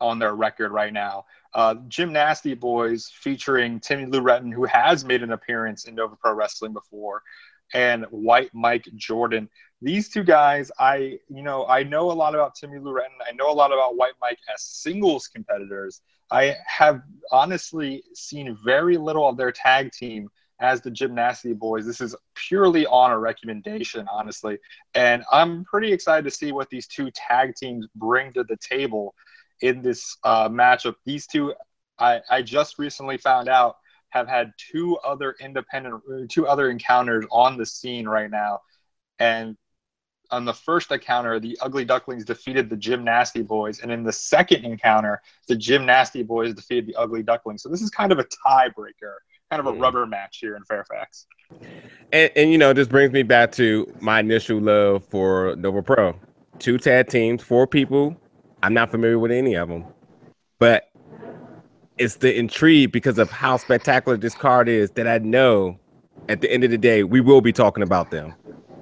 on 0.00 0.18
their 0.18 0.34
record 0.34 0.70
right 0.70 0.92
now. 0.92 1.24
Uh, 1.54 1.76
Gym 1.88 2.12
Nasty 2.12 2.54
Boys 2.54 3.10
featuring 3.12 3.80
Timmy 3.80 4.06
Lou 4.06 4.20
Retton, 4.20 4.52
who 4.52 4.64
has 4.64 5.04
made 5.04 5.22
an 5.22 5.32
appearance 5.32 5.86
in 5.86 5.94
Nova 5.94 6.14
Pro 6.16 6.34
Wrestling 6.34 6.72
before, 6.72 7.22
and 7.74 8.04
White 8.10 8.50
Mike 8.52 8.86
Jordan. 8.94 9.48
These 9.80 10.08
two 10.08 10.24
guys, 10.24 10.70
I 10.78 11.18
you 11.28 11.42
know, 11.42 11.66
I 11.66 11.82
know 11.82 12.10
a 12.10 12.12
lot 12.12 12.34
about 12.34 12.54
Timmy 12.54 12.78
Lou 12.78 12.92
Retton. 12.92 13.18
I 13.26 13.32
know 13.32 13.50
a 13.50 13.54
lot 13.54 13.72
about 13.72 13.96
White 13.96 14.14
Mike 14.20 14.38
as 14.52 14.62
singles 14.62 15.26
competitors. 15.26 16.00
I 16.30 16.56
have 16.66 17.02
honestly 17.30 18.02
seen 18.14 18.56
very 18.64 18.96
little 18.96 19.28
of 19.28 19.36
their 19.36 19.52
tag 19.52 19.92
team 19.92 20.28
as 20.60 20.80
the 20.80 20.90
Gymnasty 20.90 21.56
Boys. 21.56 21.86
This 21.86 22.00
is 22.00 22.16
purely 22.34 22.86
on 22.86 23.12
a 23.12 23.18
recommendation, 23.18 24.06
honestly. 24.10 24.58
And 24.94 25.22
I'm 25.30 25.64
pretty 25.64 25.92
excited 25.92 26.24
to 26.24 26.36
see 26.36 26.52
what 26.52 26.68
these 26.68 26.86
two 26.86 27.10
tag 27.12 27.54
teams 27.54 27.86
bring 27.94 28.32
to 28.32 28.44
the 28.44 28.56
table 28.56 29.14
in 29.60 29.82
this 29.82 30.16
uh, 30.24 30.48
matchup. 30.48 30.96
These 31.04 31.26
two, 31.26 31.54
I, 31.98 32.20
I 32.28 32.42
just 32.42 32.78
recently 32.78 33.18
found 33.18 33.48
out, 33.48 33.76
have 34.10 34.26
had 34.26 34.52
two 34.56 34.96
other 34.98 35.36
independent, 35.38 36.02
two 36.30 36.46
other 36.46 36.70
encounters 36.70 37.26
on 37.30 37.58
the 37.58 37.66
scene 37.66 38.08
right 38.08 38.30
now. 38.30 38.60
And 39.18 39.56
on 40.30 40.44
the 40.44 40.52
first 40.52 40.90
encounter, 40.92 41.40
the 41.40 41.58
Ugly 41.60 41.84
Ducklings 41.84 42.24
defeated 42.24 42.68
the 42.68 42.76
Gymnasty 42.76 43.46
Boys, 43.46 43.80
and 43.80 43.90
in 43.90 44.02
the 44.02 44.12
second 44.12 44.64
encounter, 44.64 45.22
the 45.46 45.54
Gymnasty 45.54 46.26
Boys 46.26 46.54
defeated 46.54 46.86
the 46.86 46.96
Ugly 46.96 47.22
Ducklings. 47.22 47.62
So 47.62 47.68
this 47.68 47.82
is 47.82 47.90
kind 47.90 48.12
of 48.12 48.18
a 48.18 48.24
tiebreaker, 48.24 49.16
kind 49.50 49.60
of 49.60 49.66
a 49.66 49.72
Mm. 49.72 49.80
rubber 49.80 50.06
match 50.06 50.38
here 50.40 50.56
in 50.56 50.64
Fairfax. 50.64 51.26
And, 52.12 52.30
and 52.36 52.52
you 52.52 52.58
know, 52.58 52.72
this 52.72 52.88
brings 52.88 53.12
me 53.12 53.22
back 53.22 53.52
to 53.52 53.92
my 54.00 54.20
initial 54.20 54.60
love 54.60 55.04
for 55.06 55.54
Nova 55.56 55.82
Pro. 55.82 56.14
Two 56.58 56.78
tag 56.78 57.08
teams, 57.08 57.42
four 57.42 57.66
people. 57.66 58.16
I'm 58.62 58.74
not 58.74 58.90
familiar 58.90 59.18
with 59.18 59.30
any 59.30 59.54
of 59.54 59.68
them, 59.68 59.84
but 60.58 60.90
it's 61.96 62.16
the 62.16 62.36
intrigue 62.36 62.92
because 62.92 63.18
of 63.18 63.30
how 63.30 63.56
spectacular 63.56 64.16
this 64.16 64.34
card 64.34 64.68
is 64.68 64.90
that 64.92 65.06
I 65.06 65.18
know 65.18 65.78
at 66.28 66.40
the 66.40 66.50
end 66.50 66.64
of 66.64 66.70
the 66.70 66.78
day 66.78 67.04
we 67.04 67.20
will 67.20 67.40
be 67.40 67.52
talking 67.52 67.82
about 67.82 68.10
them. 68.10 68.34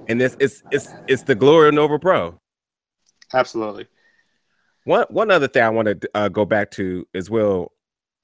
And 0.07 0.21
this 0.21 0.37
it's 0.39 0.63
it's 0.71 0.89
it's 1.07 1.23
the 1.23 1.35
glory 1.35 1.69
of 1.69 1.75
Nova 1.75 1.99
Pro. 1.99 2.39
Absolutely. 3.33 3.87
One 4.85 5.05
one 5.09 5.31
other 5.31 5.47
thing 5.47 5.63
I 5.63 5.69
want 5.69 6.01
to 6.01 6.09
uh, 6.15 6.29
go 6.29 6.45
back 6.45 6.71
to 6.71 7.05
as 7.13 7.29
well. 7.29 7.73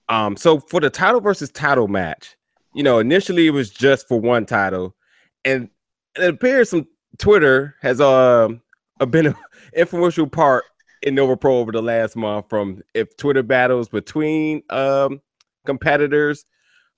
Um, 0.10 0.38
so 0.38 0.60
for 0.60 0.80
the 0.80 0.90
title 0.90 1.22
versus 1.22 1.52
title 1.52 1.88
match, 1.88 2.36
you 2.74 2.84
know, 2.84 3.00
initially 3.00 3.48
it 3.48 3.52
was 3.52 3.70
just 3.70 4.08
for 4.08 4.20
one 4.20 4.46
title, 4.46 4.96
and 5.44 5.70
it 6.16 6.30
appears 6.30 6.70
some 6.70 6.88
Twitter 7.18 7.76
has 7.82 8.00
um 8.00 8.62
uh, 9.00 9.06
been 9.06 9.28
an 9.28 9.36
influential 9.76 10.28
part 10.28 10.64
in 11.02 11.16
Nova 11.16 11.36
Pro 11.36 11.58
over 11.58 11.72
the 11.72 11.82
last 11.82 12.16
month 12.16 12.46
from 12.50 12.82
if 12.94 13.16
Twitter 13.18 13.44
battles 13.44 13.90
between 13.90 14.64
um 14.70 15.22
competitors. 15.66 16.46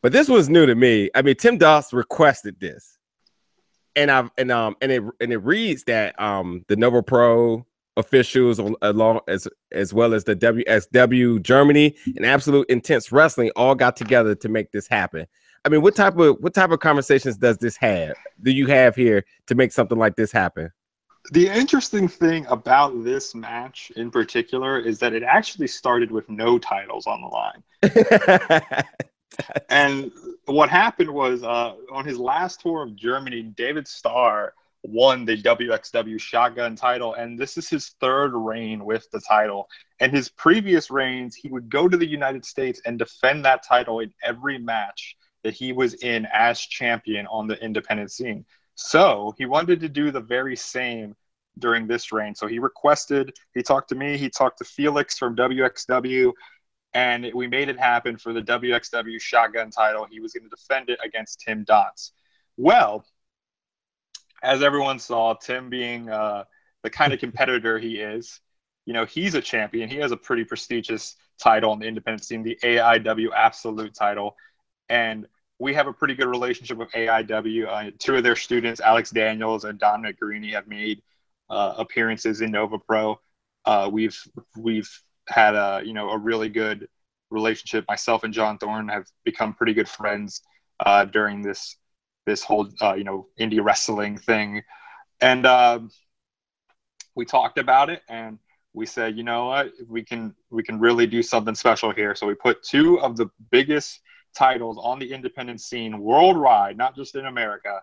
But 0.01 0.11
this 0.11 0.29
was 0.29 0.49
new 0.49 0.67
to 0.67 0.75
me. 0.75 1.09
I 1.15 1.23
mean, 1.23 1.35
Tim 1.35 1.57
Donst 1.57 1.91
requested 1.91 2.59
this, 2.59 2.94
and 3.95 4.11
I've 4.11 4.31
and 4.37 4.51
um 4.51 4.75
and 4.81 4.91
it 4.91 5.03
and 5.19 5.33
it 5.33 5.37
reads 5.37 5.83
that 5.85 6.19
um 6.19 6.63
the 6.67 6.75
Nova 6.75 7.01
Pro 7.01 7.65
officials 7.97 8.59
along 8.81 9.21
as 9.27 9.47
as 9.71 9.93
well 9.93 10.13
as 10.13 10.23
the 10.25 10.35
WXW 10.35 11.41
Germany 11.41 11.95
and 12.15 12.25
Absolute 12.25 12.69
Intense 12.69 13.11
Wrestling 13.11 13.51
all 13.55 13.75
got 13.75 13.95
together 13.95 14.35
to 14.35 14.49
make 14.49 14.71
this 14.71 14.87
happen. 14.87 15.25
I 15.63 15.69
mean, 15.69 15.81
what 15.81 15.95
type 15.95 16.17
of 16.17 16.37
what 16.41 16.53
type 16.53 16.71
of 16.71 16.79
conversations 16.79 17.37
does 17.37 17.57
this 17.57 17.77
have? 17.77 18.15
Do 18.43 18.51
you 18.51 18.67
have 18.67 18.95
here 18.95 19.25
to 19.47 19.55
make 19.55 19.71
something 19.71 19.97
like 19.97 20.15
this 20.15 20.31
happen? 20.31 20.71
The 21.31 21.49
interesting 21.49 22.07
thing 22.07 22.45
about 22.47 23.03
this 23.03 23.33
match 23.33 23.91
in 23.95 24.11
particular 24.11 24.77
is 24.79 24.99
that 24.99 25.13
it 25.13 25.23
actually 25.23 25.65
started 25.67 26.11
with 26.11 26.29
no 26.29 26.59
titles 26.59 27.07
on 27.07 27.21
the 27.21 27.27
line. 27.27 28.83
And 29.69 30.11
what 30.45 30.69
happened 30.69 31.09
was 31.09 31.43
uh, 31.43 31.73
on 31.91 32.05
his 32.05 32.17
last 32.17 32.61
tour 32.61 32.83
of 32.83 32.95
Germany, 32.95 33.43
David 33.43 33.87
Starr 33.87 34.53
won 34.83 35.25
the 35.25 35.41
WXW 35.41 36.19
Shotgun 36.19 36.75
title, 36.75 37.15
and 37.15 37.39
this 37.39 37.57
is 37.57 37.67
his 37.67 37.95
third 37.99 38.33
reign 38.33 38.85
with 38.85 39.09
the 39.11 39.19
title. 39.19 39.67
And 39.99 40.11
his 40.11 40.29
previous 40.29 40.91
reigns, 40.91 41.35
he 41.35 41.49
would 41.49 41.69
go 41.69 41.87
to 41.87 41.97
the 41.97 42.05
United 42.05 42.45
States 42.45 42.81
and 42.85 42.99
defend 42.99 43.45
that 43.45 43.63
title 43.67 43.99
in 43.99 44.13
every 44.23 44.57
match 44.57 45.17
that 45.43 45.53
he 45.53 45.73
was 45.73 45.95
in 45.95 46.27
as 46.33 46.59
champion 46.59 47.27
on 47.27 47.47
the 47.47 47.61
independent 47.63 48.11
scene. 48.11 48.45
So 48.75 49.33
he 49.37 49.45
wanted 49.45 49.79
to 49.81 49.89
do 49.89 50.11
the 50.11 50.19
very 50.19 50.55
same 50.55 51.15
during 51.59 51.87
this 51.87 52.11
reign. 52.11 52.35
So 52.35 52.47
he 52.47 52.59
requested, 52.59 53.33
he 53.53 53.63
talked 53.63 53.89
to 53.89 53.95
me, 53.95 54.17
he 54.17 54.29
talked 54.29 54.57
to 54.57 54.65
Felix 54.65 55.17
from 55.17 55.35
WXW, 55.35 56.31
and 56.95 57.29
we 57.35 57.45
made 57.45 57.67
it 57.67 57.77
happen 57.77 58.17
for 58.17 58.31
the 58.31 58.41
WXW 58.41 59.19
Shotgun 59.19 59.69
title. 59.69 60.07
He 60.09 60.21
was 60.21 60.31
going 60.31 60.45
to 60.45 60.49
defend 60.49 60.89
it 60.89 60.97
against 61.03 61.41
Tim 61.41 61.65
Donst. 61.65 62.11
Well, 62.55 63.05
as 64.41 64.63
everyone 64.63 64.99
saw, 64.99 65.33
Tim 65.33 65.69
being 65.69 66.09
uh, 66.09 66.45
the 66.83 66.89
kind 66.89 67.11
of 67.11 67.19
competitor 67.19 67.77
he 67.77 67.97
is, 67.97 68.39
you 68.85 68.93
know, 68.93 69.03
he's 69.03 69.35
a 69.35 69.41
champion. 69.41 69.89
He 69.89 69.97
has 69.97 70.13
a 70.13 70.17
pretty 70.17 70.45
prestigious 70.45 71.17
title 71.37 71.71
on 71.71 71.79
the 71.79 71.85
independent 71.85 72.23
scene, 72.23 72.43
the 72.43 72.57
AIW 72.63 73.27
Absolute 73.35 73.93
title. 73.93 74.37
And 74.87 75.27
we 75.59 75.73
have 75.73 75.87
a 75.87 75.93
pretty 75.93 76.15
good 76.15 76.27
relationship 76.27 76.77
with 76.77 76.91
AIW. 76.91 77.67
Uh, 77.67 77.91
two 77.99 78.15
of 78.15 78.23
their 78.23 78.37
students, 78.37 78.79
Alex 78.79 79.11
Daniels 79.11 79.65
and 79.65 79.77
Dominic 79.77 80.17
Garrini, 80.17 80.53
have 80.53 80.67
made 80.67 81.01
uh, 81.49 81.73
appearances 81.77 82.39
in 82.39 82.51
Nova 82.51 82.79
Pro. 82.79 83.19
Uh, 83.65 83.89
we've 83.91 84.17
we've 84.55 84.89
had 85.27 85.55
a 85.55 85.81
you 85.83 85.93
know 85.93 86.09
a 86.09 86.17
really 86.17 86.49
good 86.49 86.87
relationship. 87.29 87.85
Myself 87.87 88.23
and 88.23 88.33
John 88.33 88.57
Thorne 88.57 88.87
have 88.89 89.05
become 89.23 89.53
pretty 89.53 89.73
good 89.73 89.89
friends 89.89 90.41
uh, 90.85 91.05
during 91.05 91.41
this 91.41 91.77
this 92.25 92.43
whole 92.43 92.69
uh, 92.81 92.93
you 92.93 93.03
know 93.03 93.27
indie 93.39 93.63
wrestling 93.63 94.17
thing, 94.17 94.61
and 95.21 95.45
um, 95.45 95.89
we 97.15 97.25
talked 97.25 97.57
about 97.57 97.89
it 97.89 98.01
and 98.09 98.37
we 98.73 98.85
said, 98.85 99.15
you 99.17 99.23
know 99.23 99.45
what, 99.47 99.71
we 99.87 100.03
can 100.03 100.35
we 100.51 100.61
can 100.61 100.79
really 100.79 101.07
do 101.07 101.23
something 101.23 101.55
special 101.55 101.91
here. 101.91 102.13
So 102.13 102.27
we 102.27 102.35
put 102.35 102.61
two 102.61 102.99
of 102.99 103.15
the 103.15 103.27
biggest 103.49 104.01
titles 104.37 104.77
on 104.81 104.99
the 104.99 105.11
independent 105.11 105.61
scene 105.61 105.97
worldwide, 105.99 106.77
not 106.77 106.95
just 106.95 107.15
in 107.15 107.25
America, 107.25 107.81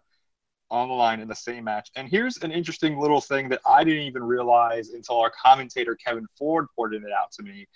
on 0.72 0.88
the 0.88 0.94
line 0.94 1.20
in 1.20 1.28
the 1.28 1.34
same 1.34 1.64
match. 1.64 1.90
And 1.94 2.08
here's 2.08 2.38
an 2.38 2.50
interesting 2.50 2.98
little 2.98 3.20
thing 3.20 3.48
that 3.50 3.60
I 3.66 3.84
didn't 3.84 4.04
even 4.04 4.24
realize 4.24 4.88
until 4.90 5.18
our 5.20 5.30
commentator 5.30 5.94
Kevin 5.94 6.26
Ford 6.38 6.66
pointed 6.74 7.04
it 7.04 7.12
out 7.12 7.30
to 7.32 7.42
me. 7.42 7.68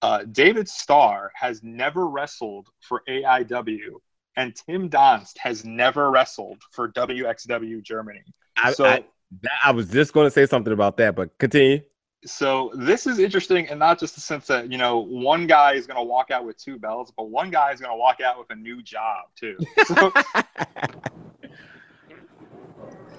Uh, 0.00 0.24
David 0.30 0.66
Starr 0.68 1.30
has 1.34 1.62
never 1.62 2.06
wrestled 2.08 2.68
for 2.80 3.02
AIW, 3.08 3.96
and 4.36 4.54
Tim 4.54 4.88
Donst 4.88 5.36
has 5.38 5.64
never 5.64 6.10
wrestled 6.10 6.62
for 6.70 6.90
WXW 6.92 7.82
Germany. 7.82 8.22
I, 8.56 8.72
So- 8.72 8.86
I, 8.86 9.04
that- 9.42 9.50
I 9.64 9.72
was 9.72 9.90
just 9.90 10.12
going 10.12 10.26
to 10.26 10.30
say 10.30 10.46
something 10.46 10.72
about 10.72 10.96
that, 10.98 11.14
but 11.16 11.36
continue. 11.38 11.80
So 12.26 12.70
this 12.74 13.06
is 13.06 13.18
interesting, 13.18 13.66
and 13.68 13.78
not 13.78 13.98
just 13.98 14.14
the 14.14 14.20
sense 14.20 14.46
that 14.48 14.70
you 14.70 14.76
know 14.76 14.98
one 14.98 15.46
guy 15.46 15.72
is 15.72 15.86
going 15.86 15.96
to 15.96 16.02
walk 16.02 16.30
out 16.30 16.44
with 16.44 16.58
two 16.62 16.78
belts, 16.78 17.10
but 17.16 17.30
one 17.30 17.50
guy 17.50 17.72
is 17.72 17.80
going 17.80 17.92
to 17.92 17.96
walk 17.96 18.20
out 18.20 18.38
with 18.38 18.50
a 18.50 18.56
new 18.56 18.82
job 18.82 19.24
too. 19.38 19.56
So 19.86 20.12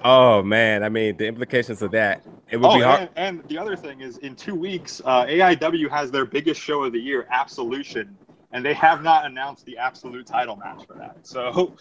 oh 0.04 0.42
man, 0.42 0.82
I 0.82 0.88
mean 0.88 1.16
the 1.16 1.26
implications 1.26 1.82
of 1.82 1.90
that. 1.92 2.22
It 2.50 2.58
would 2.58 2.70
oh, 2.70 2.76
be 2.76 2.82
hard. 2.82 3.00
and, 3.00 3.10
and 3.16 3.48
the 3.48 3.56
other 3.58 3.76
thing 3.76 4.00
is, 4.02 4.18
in 4.18 4.34
two 4.36 4.54
weeks, 4.54 5.00
uh, 5.04 5.24
AIW 5.24 5.88
has 5.90 6.10
their 6.10 6.26
biggest 6.26 6.60
show 6.60 6.84
of 6.84 6.92
the 6.92 7.00
year, 7.00 7.26
Absolution, 7.30 8.16
and 8.52 8.64
they 8.64 8.74
have 8.74 9.02
not 9.02 9.24
announced 9.24 9.64
the 9.64 9.78
Absolute 9.78 10.26
title 10.26 10.56
match 10.56 10.86
for 10.86 10.94
that. 10.94 11.16
So 11.22 11.74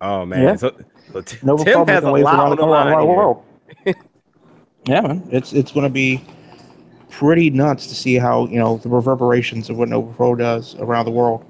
Oh 0.00 0.26
man, 0.26 0.42
Yeah. 0.42 0.56
so, 0.56 0.72
so 1.12 1.20
T- 1.22 1.38
Nova 1.42 1.64
Tim 1.64 1.86
has 1.86 2.04
a 2.04 2.10
lot 2.10 2.34
around, 2.34 2.50
on 2.52 2.56
the 2.56 2.66
line. 2.66 2.98
here. 2.98 3.16
world. 3.16 3.44
yeah, 4.86 5.00
man, 5.00 5.28
it's 5.30 5.52
it's 5.52 5.72
going 5.72 5.84
to 5.84 5.90
be 5.90 6.22
pretty 7.10 7.48
nuts 7.48 7.86
to 7.86 7.94
see 7.94 8.16
how 8.16 8.46
you 8.48 8.58
know 8.58 8.76
the 8.78 8.88
reverberations 8.88 9.70
of 9.70 9.78
what 9.78 9.88
Nova 9.88 10.12
Pro 10.12 10.34
does 10.34 10.74
around 10.76 11.06
the 11.06 11.10
world. 11.12 11.44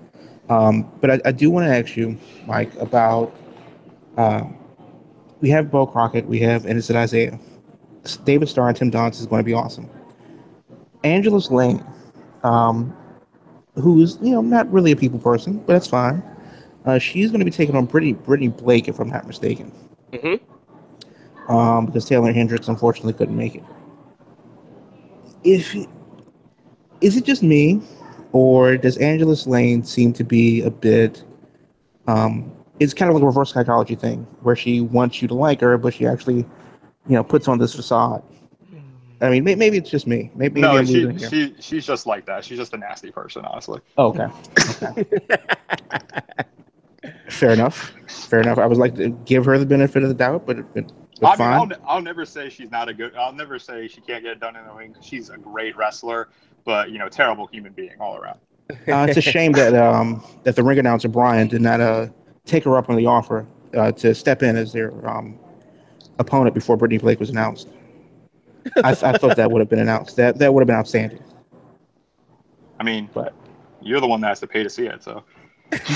Um, 0.50 0.90
but 1.00 1.10
I, 1.10 1.20
I 1.24 1.32
do 1.32 1.50
want 1.50 1.66
to 1.66 1.74
ask 1.74 1.96
you, 1.96 2.16
Mike, 2.46 2.72
about 2.76 3.34
uh, 4.18 4.44
we 5.44 5.50
have 5.50 5.70
Bo 5.70 5.86
Crockett, 5.86 6.26
we 6.26 6.40
have 6.40 6.64
Innocent 6.64 6.96
Isaiah, 6.96 7.38
David 8.24 8.48
Starr, 8.48 8.68
and 8.68 8.76
Tim 8.78 8.90
Donst 8.90 9.20
is 9.20 9.26
going 9.26 9.40
to 9.40 9.44
be 9.44 9.52
awesome. 9.52 9.90
Angelus 11.04 11.50
Layne, 11.50 11.84
um, 12.44 12.96
who's 13.74 14.18
you 14.22 14.30
know 14.30 14.40
not 14.40 14.72
really 14.72 14.92
a 14.92 14.96
people 14.96 15.18
person, 15.18 15.58
but 15.58 15.74
that's 15.74 15.86
fine. 15.86 16.22
Uh, 16.86 16.98
she's 16.98 17.30
going 17.30 17.40
to 17.40 17.44
be 17.44 17.50
taking 17.50 17.76
on 17.76 17.84
Brittany, 17.84 18.14
Brittany 18.14 18.48
Blake, 18.48 18.88
if 18.88 18.98
I'm 19.00 19.10
not 19.10 19.26
mistaken 19.26 19.70
Mhm. 20.12 20.40
um, 21.48 21.84
because 21.86 22.06
Taylor 22.06 22.32
Hendricks 22.32 22.68
unfortunately 22.68 23.12
couldn't 23.12 23.36
make 23.36 23.54
it. 23.54 23.62
If 25.44 25.74
is 27.02 27.16
it 27.18 27.24
just 27.24 27.42
me, 27.42 27.82
or 28.32 28.78
does 28.78 28.96
Angelus 28.96 29.46
Layne 29.46 29.82
seem 29.82 30.12
to 30.14 30.24
be 30.24 30.62
a 30.62 30.70
bit? 30.70 31.22
Um, 32.06 32.50
it's 32.80 32.94
kind 32.94 33.08
of 33.08 33.14
like 33.14 33.22
a 33.22 33.26
reverse 33.26 33.52
psychology 33.52 33.94
thing, 33.94 34.26
where 34.42 34.56
she 34.56 34.80
wants 34.80 35.22
you 35.22 35.28
to 35.28 35.34
like 35.34 35.60
her, 35.60 35.78
but 35.78 35.94
she 35.94 36.06
actually, 36.06 36.36
you 36.36 37.16
know, 37.16 37.24
puts 37.24 37.48
on 37.48 37.58
this 37.58 37.74
facade. 37.74 38.22
I 39.20 39.30
mean, 39.30 39.44
may, 39.44 39.54
maybe 39.54 39.78
it's 39.78 39.90
just 39.90 40.06
me. 40.06 40.30
Maybe, 40.34 40.60
maybe 40.60 40.62
no, 40.62 40.76
I'm 40.76 40.86
she, 40.86 41.18
she 41.18 41.54
she's 41.60 41.86
just 41.86 42.06
like 42.06 42.26
that. 42.26 42.44
She's 42.44 42.58
just 42.58 42.74
a 42.74 42.76
nasty 42.76 43.10
person, 43.10 43.44
honestly. 43.44 43.80
Oh, 43.96 44.08
okay. 44.08 44.28
okay. 44.82 45.04
Fair 47.28 47.50
enough. 47.50 47.94
Fair 48.06 48.40
enough. 48.40 48.58
I 48.58 48.66
would 48.66 48.78
like 48.78 48.94
to 48.96 49.10
give 49.10 49.44
her 49.44 49.58
the 49.58 49.66
benefit 49.66 50.02
of 50.02 50.08
the 50.08 50.14
doubt, 50.14 50.46
but, 50.46 50.56
but, 50.74 50.92
but 51.20 51.26
I 51.26 51.30
mean, 51.30 51.38
fine. 51.38 51.52
I'll, 51.52 51.66
ne- 51.66 51.76
I'll 51.86 52.02
never 52.02 52.24
say 52.24 52.48
she's 52.48 52.70
not 52.70 52.88
a 52.88 52.94
good. 52.94 53.14
I'll 53.16 53.32
never 53.32 53.58
say 53.58 53.88
she 53.88 54.00
can't 54.00 54.22
get 54.22 54.32
it 54.32 54.40
done 54.40 54.56
in 54.56 54.66
the 54.66 54.72
ring. 54.72 54.94
She's 55.00 55.30
a 55.30 55.38
great 55.38 55.76
wrestler, 55.76 56.28
but 56.64 56.90
you 56.90 56.98
know, 56.98 57.08
terrible 57.08 57.46
human 57.46 57.72
being 57.72 57.94
all 58.00 58.16
around. 58.16 58.38
Uh, 58.70 59.06
it's 59.08 59.18
a 59.18 59.20
shame 59.20 59.52
that 59.52 59.74
um, 59.74 60.24
that 60.42 60.56
the 60.56 60.62
ring 60.62 60.78
announcer 60.78 61.08
Brian 61.08 61.48
did 61.48 61.60
not 61.60 61.80
uh, 61.80 62.08
take 62.46 62.64
her 62.64 62.76
up 62.76 62.90
on 62.90 62.96
the 62.96 63.06
offer 63.06 63.46
uh, 63.76 63.92
to 63.92 64.14
step 64.14 64.42
in 64.42 64.56
as 64.56 64.72
their 64.72 64.92
um, 65.08 65.38
opponent 66.18 66.54
before 66.54 66.76
Brittany 66.76 66.98
Blake 66.98 67.20
was 67.20 67.30
announced. 67.30 67.68
I, 68.82 68.90
I 68.90 69.18
thought 69.18 69.36
that 69.36 69.50
would 69.50 69.60
have 69.60 69.68
been 69.68 69.80
announced. 69.80 70.16
That 70.16 70.38
that 70.38 70.54
would 70.54 70.60
have 70.60 70.66
been 70.66 70.76
outstanding. 70.76 71.22
I 72.80 72.84
mean, 72.84 73.08
But- 73.12 73.34
you're 73.82 74.00
the 74.00 74.06
one 74.06 74.20
that 74.22 74.28
has 74.28 74.40
to 74.40 74.46
pay 74.46 74.62
to 74.62 74.70
see 74.70 74.86
it, 74.86 75.02
so. 75.02 75.22
Let's 75.70 75.90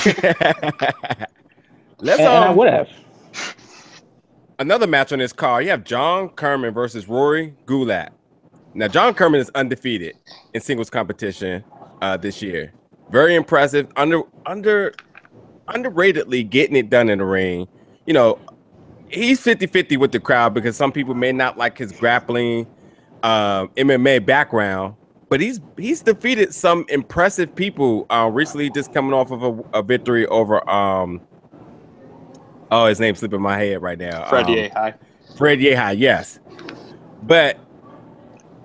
And, 2.20 2.28
and 2.28 2.44
I 2.44 2.48
um, 2.48 2.56
would 2.56 2.70
have. 2.72 2.88
another 4.58 4.86
match 4.86 5.12
on 5.12 5.20
this 5.20 5.32
card. 5.32 5.64
You 5.64 5.70
have 5.70 5.84
John 5.84 6.28
Kerman 6.30 6.74
versus 6.74 7.08
Rory 7.08 7.54
Gulak. 7.66 8.10
Now, 8.74 8.88
John 8.88 9.14
Kerman 9.14 9.40
is 9.40 9.50
undefeated 9.54 10.16
in 10.52 10.60
singles 10.60 10.90
competition 10.90 11.64
uh, 12.02 12.16
this 12.18 12.42
year. 12.42 12.72
Very 13.10 13.34
impressive. 13.34 13.88
Under 13.96 14.22
under 14.44 14.92
underratedly 15.68 16.48
getting 16.48 16.76
it 16.76 16.90
done 16.90 17.08
in 17.08 17.18
the 17.18 17.24
ring. 17.24 17.68
You 18.06 18.14
know, 18.14 18.38
he's 19.08 19.40
50-50 19.40 19.98
with 19.98 20.12
the 20.12 20.20
crowd 20.20 20.54
because 20.54 20.76
some 20.76 20.92
people 20.92 21.14
may 21.14 21.32
not 21.32 21.58
like 21.58 21.78
his 21.78 21.92
grappling 21.92 22.66
um, 23.22 23.68
MMA 23.76 24.24
background, 24.24 24.94
but 25.28 25.40
he's 25.40 25.60
he's 25.76 26.00
defeated 26.00 26.54
some 26.54 26.86
impressive 26.88 27.54
people 27.54 28.06
uh, 28.10 28.30
recently. 28.32 28.70
Just 28.70 28.92
coming 28.94 29.12
off 29.12 29.30
of 29.30 29.42
a, 29.42 29.78
a 29.78 29.82
victory 29.82 30.26
over 30.26 30.68
um. 30.68 31.20
Oh, 32.70 32.86
his 32.86 33.00
name's 33.00 33.18
slipping 33.18 33.40
my 33.40 33.58
head 33.58 33.80
right 33.82 33.98
now. 33.98 34.28
Fred 34.28 34.46
Um, 34.46 34.52
Ye, 34.52 34.68
hi. 34.68 34.94
Fred 35.36 35.58
Yehi, 35.58 35.98
yes. 35.98 36.38
But 37.22 37.58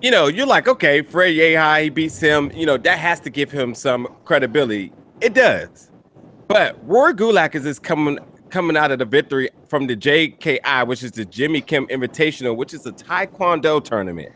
you 0.01 0.12
know, 0.12 0.27
you're 0.27 0.45
like, 0.45 0.67
okay, 0.67 1.01
Fred 1.01 1.33
Yehi, 1.33 1.83
he 1.83 1.89
beats 1.89 2.19
him. 2.19 2.51
You 2.53 2.65
know, 2.65 2.77
that 2.77 3.00
has 3.00 3.19
to 3.22 3.29
give 3.29 3.51
him 3.51 3.74
some 3.74 4.07
credibility. 4.25 4.91
It 5.22 5.33
does. 5.33 5.89
But 6.53 6.77
Rory 6.88 7.15
Gulak 7.15 7.55
is 7.55 7.63
just 7.63 7.81
coming 7.81 8.19
coming 8.51 8.77
out 8.77 8.91
of 8.91 9.00
the 9.00 9.05
victory 9.05 9.50
from 9.67 9.88
the 9.88 9.95
JKI, 9.98 10.86
which 10.86 11.01
is 11.01 11.12
the 11.12 11.25
Jimmy 11.25 11.62
Kim 11.62 11.88
Invitational, 11.88 12.55
which 12.55 12.75
is 12.75 12.86
a 12.86 12.91
Taekwondo 12.91 13.83
tournament. 13.83 14.31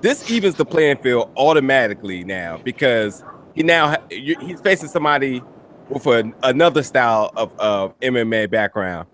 This 0.00 0.30
evens 0.30 0.54
the 0.54 0.64
playing 0.64 0.98
field 0.98 1.32
automatically 1.36 2.22
now 2.22 2.58
because 2.58 3.24
he 3.52 3.64
now 3.64 3.96
he's 4.10 4.60
facing 4.60 4.88
somebody 4.88 5.42
with 5.88 6.06
a, 6.06 6.32
another 6.44 6.84
style 6.84 7.32
of 7.34 7.52
uh, 7.58 7.88
MMA 8.00 8.48
background. 8.48 9.08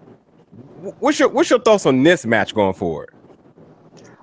What's 0.99 1.19
your 1.19 1.31
what's 1.31 1.49
your 1.49 1.61
thoughts 1.61 1.87
on 1.87 2.03
this 2.03 2.27
match 2.27 2.55
going 2.55 2.75
forward? 2.75 3.15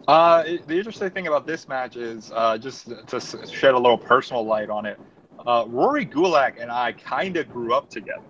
Uh, 0.07 0.43
the 0.67 0.77
interesting 0.77 1.09
thing 1.09 1.25
about 1.25 1.47
this 1.47 1.67
match 1.67 1.95
is 1.95 2.31
uh, 2.35 2.59
just 2.59 2.91
to 3.07 3.19
shed 3.19 3.73
a 3.73 3.79
little 3.79 3.97
personal 3.97 4.45
light 4.45 4.69
on 4.69 4.85
it. 4.85 4.99
Uh, 5.45 5.65
Rory 5.67 6.05
Gulak 6.05 6.61
and 6.61 6.71
I 6.71 6.91
kind 6.93 7.37
of 7.37 7.49
grew 7.49 7.73
up 7.73 7.89
together 7.89 8.21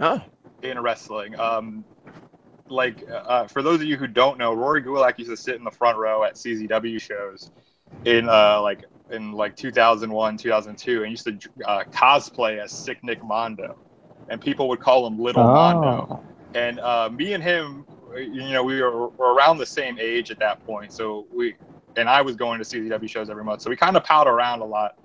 Oh, 0.00 0.20
in 0.62 0.78
wrestling. 0.80 1.38
Um, 1.38 1.84
like 2.68 3.04
uh, 3.10 3.46
for 3.46 3.62
those 3.62 3.80
of 3.80 3.86
you 3.86 3.96
who 3.96 4.06
don't 4.06 4.38
know, 4.38 4.52
Rory 4.54 4.82
Gulak 4.82 5.18
used 5.18 5.30
to 5.30 5.36
sit 5.36 5.56
in 5.56 5.64
the 5.64 5.70
front 5.70 5.98
row 5.98 6.24
at 6.24 6.34
CZW 6.34 7.00
shows 7.00 7.50
in 8.04 8.28
uh, 8.28 8.60
like 8.62 8.84
in 9.10 9.32
like 9.32 9.54
2001, 9.56 10.36
2002, 10.38 11.02
and 11.02 11.10
used 11.10 11.24
to 11.26 11.38
uh, 11.66 11.84
cosplay 11.90 12.58
as 12.62 12.72
Sick 12.72 13.02
Nick 13.04 13.22
Mondo, 13.22 13.76
and 14.28 14.40
people 14.40 14.68
would 14.68 14.80
call 14.80 15.06
him 15.06 15.18
Little 15.18 15.44
Mondo 15.44 16.06
Oh. 16.10 16.24
and 16.54 16.80
uh, 16.80 17.10
me 17.10 17.34
and 17.34 17.42
him, 17.42 17.84
you 18.16 18.50
know, 18.50 18.62
we 18.62 18.80
were, 18.80 19.08
were 19.08 19.34
around 19.34 19.58
the 19.58 19.66
same 19.66 19.98
age 19.98 20.30
at 20.30 20.38
that 20.38 20.64
point. 20.64 20.92
So 20.92 21.26
we, 21.34 21.54
and 21.96 22.08
I 22.08 22.22
was 22.22 22.36
going 22.36 22.58
to 22.62 22.64
CZW 22.64 23.08
shows 23.08 23.28
every 23.28 23.44
month, 23.44 23.60
so 23.60 23.68
we 23.68 23.76
kind 23.76 23.96
of 23.96 24.04
palled 24.04 24.28
around 24.28 24.60
a 24.60 24.64
lot. 24.64 24.96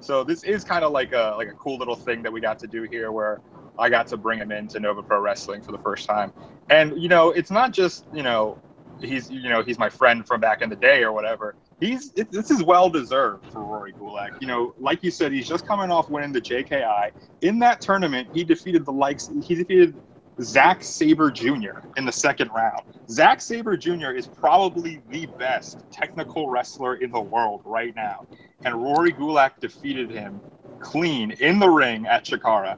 So 0.00 0.24
this 0.24 0.44
is 0.44 0.64
kind 0.64 0.84
of 0.84 0.92
like 0.92 1.12
a 1.12 1.34
like 1.36 1.48
a 1.48 1.54
cool 1.54 1.78
little 1.78 1.96
thing 1.96 2.22
that 2.22 2.32
we 2.32 2.40
got 2.40 2.58
to 2.60 2.66
do 2.66 2.82
here, 2.84 3.12
where 3.12 3.40
I 3.78 3.88
got 3.88 4.06
to 4.08 4.16
bring 4.16 4.38
him 4.38 4.52
into 4.52 4.80
Nova 4.80 5.02
Pro 5.02 5.20
Wrestling 5.20 5.62
for 5.62 5.72
the 5.72 5.78
first 5.78 6.06
time. 6.06 6.32
And 6.70 7.00
you 7.00 7.08
know, 7.08 7.30
it's 7.30 7.50
not 7.50 7.72
just 7.72 8.04
you 8.12 8.22
know, 8.22 8.58
he's 9.00 9.30
you 9.30 9.48
know 9.48 9.62
he's 9.62 9.78
my 9.78 9.88
friend 9.88 10.26
from 10.26 10.40
back 10.40 10.62
in 10.62 10.70
the 10.70 10.76
day 10.76 11.02
or 11.02 11.12
whatever. 11.12 11.56
He's 11.80 12.12
it, 12.16 12.30
this 12.30 12.50
is 12.50 12.62
well 12.62 12.88
deserved 12.88 13.52
for 13.52 13.60
Rory 13.60 13.92
Gulak. 13.92 14.40
You 14.40 14.46
know, 14.46 14.74
like 14.78 15.02
you 15.02 15.10
said, 15.10 15.32
he's 15.32 15.48
just 15.48 15.66
coming 15.66 15.90
off 15.90 16.08
winning 16.08 16.32
the 16.32 16.40
JKI. 16.40 17.12
In 17.42 17.58
that 17.60 17.80
tournament, 17.80 18.28
he 18.32 18.44
defeated 18.44 18.84
the 18.84 18.92
likes. 18.92 19.30
He 19.42 19.54
defeated 19.54 19.94
Zack 20.42 20.82
Sabre 20.84 21.30
Jr. 21.30 21.78
in 21.96 22.04
the 22.04 22.12
second 22.12 22.50
round. 22.54 22.82
Zack 23.08 23.40
Sabre 23.40 23.76
Jr. 23.76 24.10
is 24.10 24.26
probably 24.26 25.00
the 25.08 25.26
best 25.38 25.78
technical 25.90 26.50
wrestler 26.50 26.96
in 26.96 27.10
the 27.10 27.20
world 27.20 27.62
right 27.64 27.94
now. 27.96 28.26
And 28.64 28.74
Rory 28.74 29.12
Gulak 29.12 29.60
defeated 29.60 30.10
him 30.10 30.40
clean 30.78 31.30
in 31.32 31.58
the 31.58 31.68
ring 31.68 32.06
at 32.06 32.24
Chikara. 32.24 32.76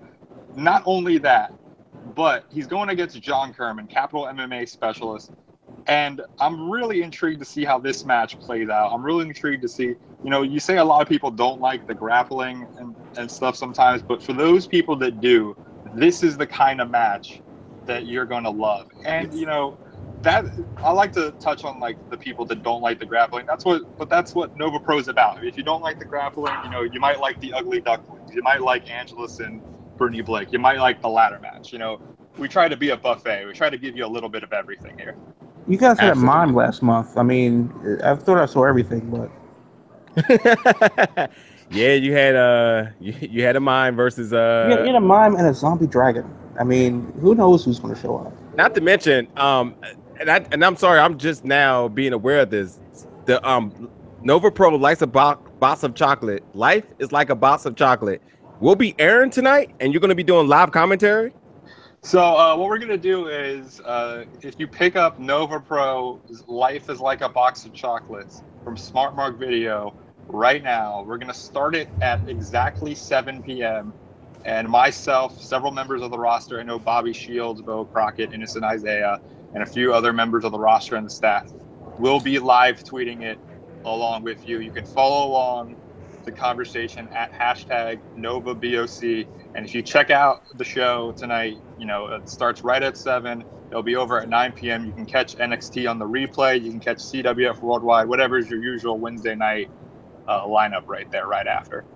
Not 0.55 0.83
only 0.87 1.19
that, 1.19 1.53
but 2.15 2.45
he's 2.49 2.69
going 2.69 2.91
against 2.91 3.21
John 3.21 3.53
Kerman, 3.53 3.89
Capital 3.89 4.27
MMA 4.27 4.69
specialist. 4.69 5.33
And 5.87 6.21
I'm 6.39 6.71
really 6.71 7.03
intrigued 7.03 7.41
to 7.41 7.45
see 7.45 7.65
how 7.65 7.79
this 7.79 8.05
match 8.05 8.39
plays 8.39 8.69
out. 8.69 8.93
I'm 8.93 9.03
really 9.03 9.27
intrigued 9.27 9.63
to 9.63 9.69
see, 9.69 9.85
you 10.23 10.31
know, 10.31 10.43
you 10.43 10.61
say 10.61 10.77
a 10.77 10.85
lot 10.85 11.03
of 11.03 11.09
people 11.09 11.31
don't 11.31 11.61
like 11.61 11.87
the 11.87 11.95
grappling 11.95 12.67
and, 12.79 12.95
and 13.17 13.31
stuff 13.31 13.57
sometimes, 13.57 14.03
but 14.03 14.23
for 14.23 14.33
those 14.33 14.67
people 14.67 14.95
that 14.97 15.21
do, 15.21 15.57
this 15.95 16.23
is 16.23 16.37
the 16.37 16.47
kind 16.47 16.81
of 16.81 16.91
match 16.91 17.41
that 17.89 18.07
you're 18.07 18.25
going 18.27 18.45
to 18.45 18.51
love. 18.51 18.89
And, 19.05 19.35
you 19.35 19.47
know, 19.47 19.77
that 20.23 20.45
I 20.77 20.93
like 20.93 21.13
to 21.15 21.33
touch 21.33 21.65
on 21.65 21.81
like 21.81 21.97
the 22.11 22.17
people 22.17 22.45
that 22.47 22.63
don't 22.63 22.81
like 22.81 22.99
the 22.99 23.07
grappling. 23.07 23.47
That's 23.47 23.65
what, 23.65 23.99
but 23.99 24.09
that's 24.09 24.35
what 24.35 24.57
Nova 24.57 24.79
Pro 24.79 24.99
is 24.99 25.09
about. 25.09 25.45
If 25.45 25.57
you 25.57 25.65
don't 25.65 25.83
like 25.83 25.99
the 25.99 26.05
grappling, 26.05 26.55
you 26.65 26.71
know, 26.71 26.83
you 26.83 27.01
might 27.01 27.19
like 27.19 27.41
the 27.41 27.53
ugly 27.53 27.81
ducklings. 27.81 28.33
You 28.35 28.43
might 28.43 28.63
like 28.63 28.89
Angelus 28.89 29.41
and 29.41 29.61
Brittany 29.97 30.23
Blake. 30.23 30.53
You 30.53 30.59
might 30.59 30.79
like 30.79 31.03
the 31.03 31.09
ladder 31.09 31.41
match. 31.41 31.73
You 31.73 31.79
know, 31.79 32.01
we 32.39 32.49
try 32.49 32.69
to 32.69 32.77
be 32.77 32.91
a 32.91 32.97
buffet. 32.97 33.47
We 33.47 33.53
try 33.53 33.71
to 33.71 33.79
give 33.79 33.97
you 33.97 34.07
a 34.07 34.09
little 34.09 34.29
bit 34.29 34.43
of 34.43 34.53
everything 34.53 34.97
here. 34.99 35.17
You 35.67 35.77
guys 35.77 35.99
had 35.99 36.13
a 36.13 36.15
mime 36.15 36.55
last 36.55 36.83
month. 36.83 37.19
I 37.19 37.23
mean, 37.23 37.73
I 38.03 38.15
thought 38.15 38.39
I 38.39 38.47
saw 38.47 38.65
everything, 38.65 39.11
but 39.11 39.31
yeah, 41.71 41.93
you 41.93 42.13
had 42.13 42.35
uh 42.35 42.87
you, 42.99 43.15
you 43.21 43.43
had 43.43 43.57
a 43.57 43.61
mime 43.61 43.97
versus 43.97 44.33
uh 44.33 44.69
you, 44.69 44.77
had, 44.77 44.81
you 44.81 44.87
had 44.87 45.03
a 45.03 45.07
mime 45.07 45.37
and 45.37 45.47
a 45.47 45.55
zombie 45.55 45.87
dragon. 45.87 46.25
I 46.59 46.65
mean, 46.65 47.13
who 47.21 47.35
knows 47.35 47.65
who's 47.65 47.79
going 47.79 47.95
to 47.95 48.01
show 48.01 48.19
up? 48.19 48.33
not 48.59 48.75
to 48.75 48.81
mention 48.81 49.29
um 49.37 49.75
and 50.21 50.29
I 50.29 50.45
and 50.51 50.65
I'm 50.65 50.77
sorry, 50.77 50.99
I'm 50.99 51.17
just 51.17 51.45
now 51.45 51.87
being 51.89 52.13
aware 52.13 52.41
of 52.41 52.51
this. 52.51 52.81
The 53.25 53.47
um 53.49 53.89
Nova 54.21 54.51
Pro 54.51 54.71
likes 54.71 55.01
a 55.01 55.07
bo- 55.07 55.39
box 55.61 55.85
of 55.85 55.95
chocolate. 55.95 56.43
Life 56.55 56.85
is 56.99 57.13
like 57.13 57.31
a 57.31 57.37
box 57.37 57.65
of 57.67 57.77
chocolate. 57.77 58.21
We'll 58.59 58.75
be 58.75 58.97
airing 58.99 59.31
tonight, 59.31 59.71
and 59.79 59.93
you're 59.93 60.01
gonna 60.01 60.17
be 60.17 60.25
doing 60.25 60.49
live 60.49 60.73
commentary. 60.73 61.33
So 62.01 62.21
uh, 62.21 62.57
what 62.57 62.69
we're 62.69 62.79
gonna 62.79 62.97
do 62.97 63.29
is, 63.29 63.81
uh, 63.81 64.25
if 64.43 64.59
you 64.59 64.67
pick 64.67 64.97
up 64.97 65.21
Nova 65.21 65.61
Pro, 65.61 66.21
"Life 66.49 66.91
is 66.91 67.01
like 67.01 67.21
a 67.21 67.29
box 67.29 67.65
of 67.65 67.73
chocolates" 67.73 68.43
from 68.65 68.77
Smart 68.77 69.15
Mark 69.15 69.39
Video 69.39 69.95
right 70.27 70.65
now, 70.65 71.05
we're 71.07 71.19
gonna 71.19 71.33
start 71.33 71.77
it 71.77 71.89
at 72.03 72.21
exactly 72.29 72.95
7 72.95 73.41
p.m. 73.45 73.93
And 74.45 74.69
myself, 74.69 75.37
several 75.39 75.73
members 75.73 76.03
of 76.03 76.11
the 76.11 76.19
roster, 76.19 76.61
I 76.61 76.63
know 76.63 76.79
Bobby 76.79 77.13
Shields, 77.13 77.63
Bo 77.63 77.85
Crockett, 77.87 78.33
Innocent 78.33 78.65
Isaiah, 78.65 79.19
and 79.55 79.63
a 79.63 79.67
few 79.67 79.93
other 79.93 80.13
members 80.13 80.45
of 80.45 80.53
the 80.53 80.59
roster 80.59 80.97
and 80.97 81.07
the 81.07 81.11
staff 81.11 81.53
will 81.99 82.21
be 82.21 82.39
live 82.39 82.83
tweeting 82.85 83.23
it 83.23 83.39
along 83.85 84.23
with 84.23 84.47
you. 84.47 84.61
You 84.61 84.73
can 84.73 84.85
follow 84.85 85.29
along 85.29 85.77
the 86.25 86.33
conversation 86.33 87.09
at 87.15 87.31
hashtag 87.33 88.03
NovaBOC. 88.17 89.27
And 89.55 89.67
if 89.67 89.75
you 89.75 89.83
check 89.83 90.11
out 90.11 90.39
the 90.55 90.65
show 90.65 91.13
tonight, 91.17 91.57
you 91.77 91.87
know, 91.87 92.07
it 92.09 92.29
starts 92.29 92.63
right 92.63 92.83
at 92.83 92.97
7. 92.97 93.45
It'll 93.71 93.83
be 93.83 93.97
over 93.97 94.21
at 94.21 94.29
9 94.29 94.53
p.m. 94.53 94.85
You 94.87 94.93
can 94.95 95.07
catch 95.07 95.37
NXT 95.37 95.91
on 95.91 95.99
the 95.99 96.07
replay. 96.07 96.63
You 96.63 96.71
can 96.71 96.81
catch 96.81 96.99
CWF 96.99 97.61
Worldwide, 97.63 98.09
whatever 98.09 98.39
is 98.39 98.49
your 98.49 98.63
usual 98.63 99.01
Wednesday 99.01 99.35
night 99.35 99.71
uh, 100.29 100.43
lineup 100.47 100.83
right 100.89 101.07
there, 101.13 101.27
right 101.27 101.47
after. 101.47 101.87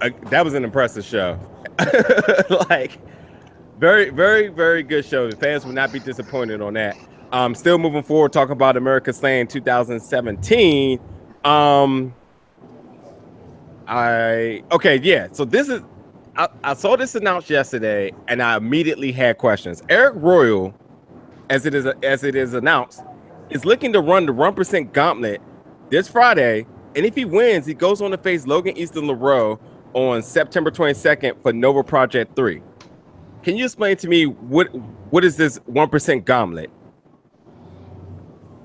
That 0.00 0.44
was 0.44 0.54
an 0.54 0.64
impressive 0.64 1.04
show. 1.04 1.38
like 2.70 2.98
very, 3.78 4.10
very, 4.10 4.48
very 4.48 4.82
good 4.82 5.04
show. 5.04 5.30
The 5.30 5.36
fans 5.36 5.64
will 5.64 5.72
not 5.72 5.92
be 5.92 5.98
disappointed 5.98 6.60
on 6.60 6.74
that. 6.74 6.96
Um, 7.32 7.54
still 7.54 7.78
moving 7.78 8.02
forward, 8.02 8.32
talking 8.32 8.52
about 8.52 8.76
America 8.76 9.12
Slaying 9.12 9.46
2017. 9.46 10.98
Um, 11.44 12.14
I 13.86 14.62
okay, 14.72 14.96
yeah. 14.98 15.28
So 15.32 15.44
this 15.44 15.68
is 15.68 15.82
I, 16.36 16.48
I 16.64 16.74
saw 16.74 16.96
this 16.96 17.14
announced 17.14 17.50
yesterday, 17.50 18.12
and 18.28 18.42
I 18.42 18.56
immediately 18.56 19.12
had 19.12 19.38
questions. 19.38 19.82
Eric 19.88 20.14
Royal, 20.16 20.74
as 21.50 21.66
it 21.66 21.74
is 21.74 21.86
as 22.02 22.24
it 22.24 22.34
is 22.34 22.54
announced, 22.54 23.02
is 23.50 23.64
looking 23.64 23.92
to 23.92 24.00
run 24.00 24.26
the 24.26 24.32
one 24.32 24.54
percent 24.54 24.92
gauntlet 24.92 25.40
this 25.90 26.08
Friday, 26.08 26.66
and 26.94 27.04
if 27.04 27.14
he 27.14 27.24
wins, 27.24 27.66
he 27.66 27.74
goes 27.74 28.00
on 28.00 28.10
to 28.12 28.18
face 28.18 28.46
Logan 28.46 28.76
Easton 28.76 29.04
LaRoe 29.04 29.58
on 29.96 30.22
September 30.22 30.70
22nd 30.70 31.42
for 31.42 31.54
Nova 31.54 31.82
Project 31.82 32.36
3. 32.36 32.62
Can 33.42 33.56
you 33.56 33.64
explain 33.64 33.96
to 33.98 34.08
me 34.08 34.26
what 34.26 34.68
what 35.10 35.24
is 35.24 35.36
this 35.38 35.58
1% 35.60 36.24
gauntlet? 36.26 36.70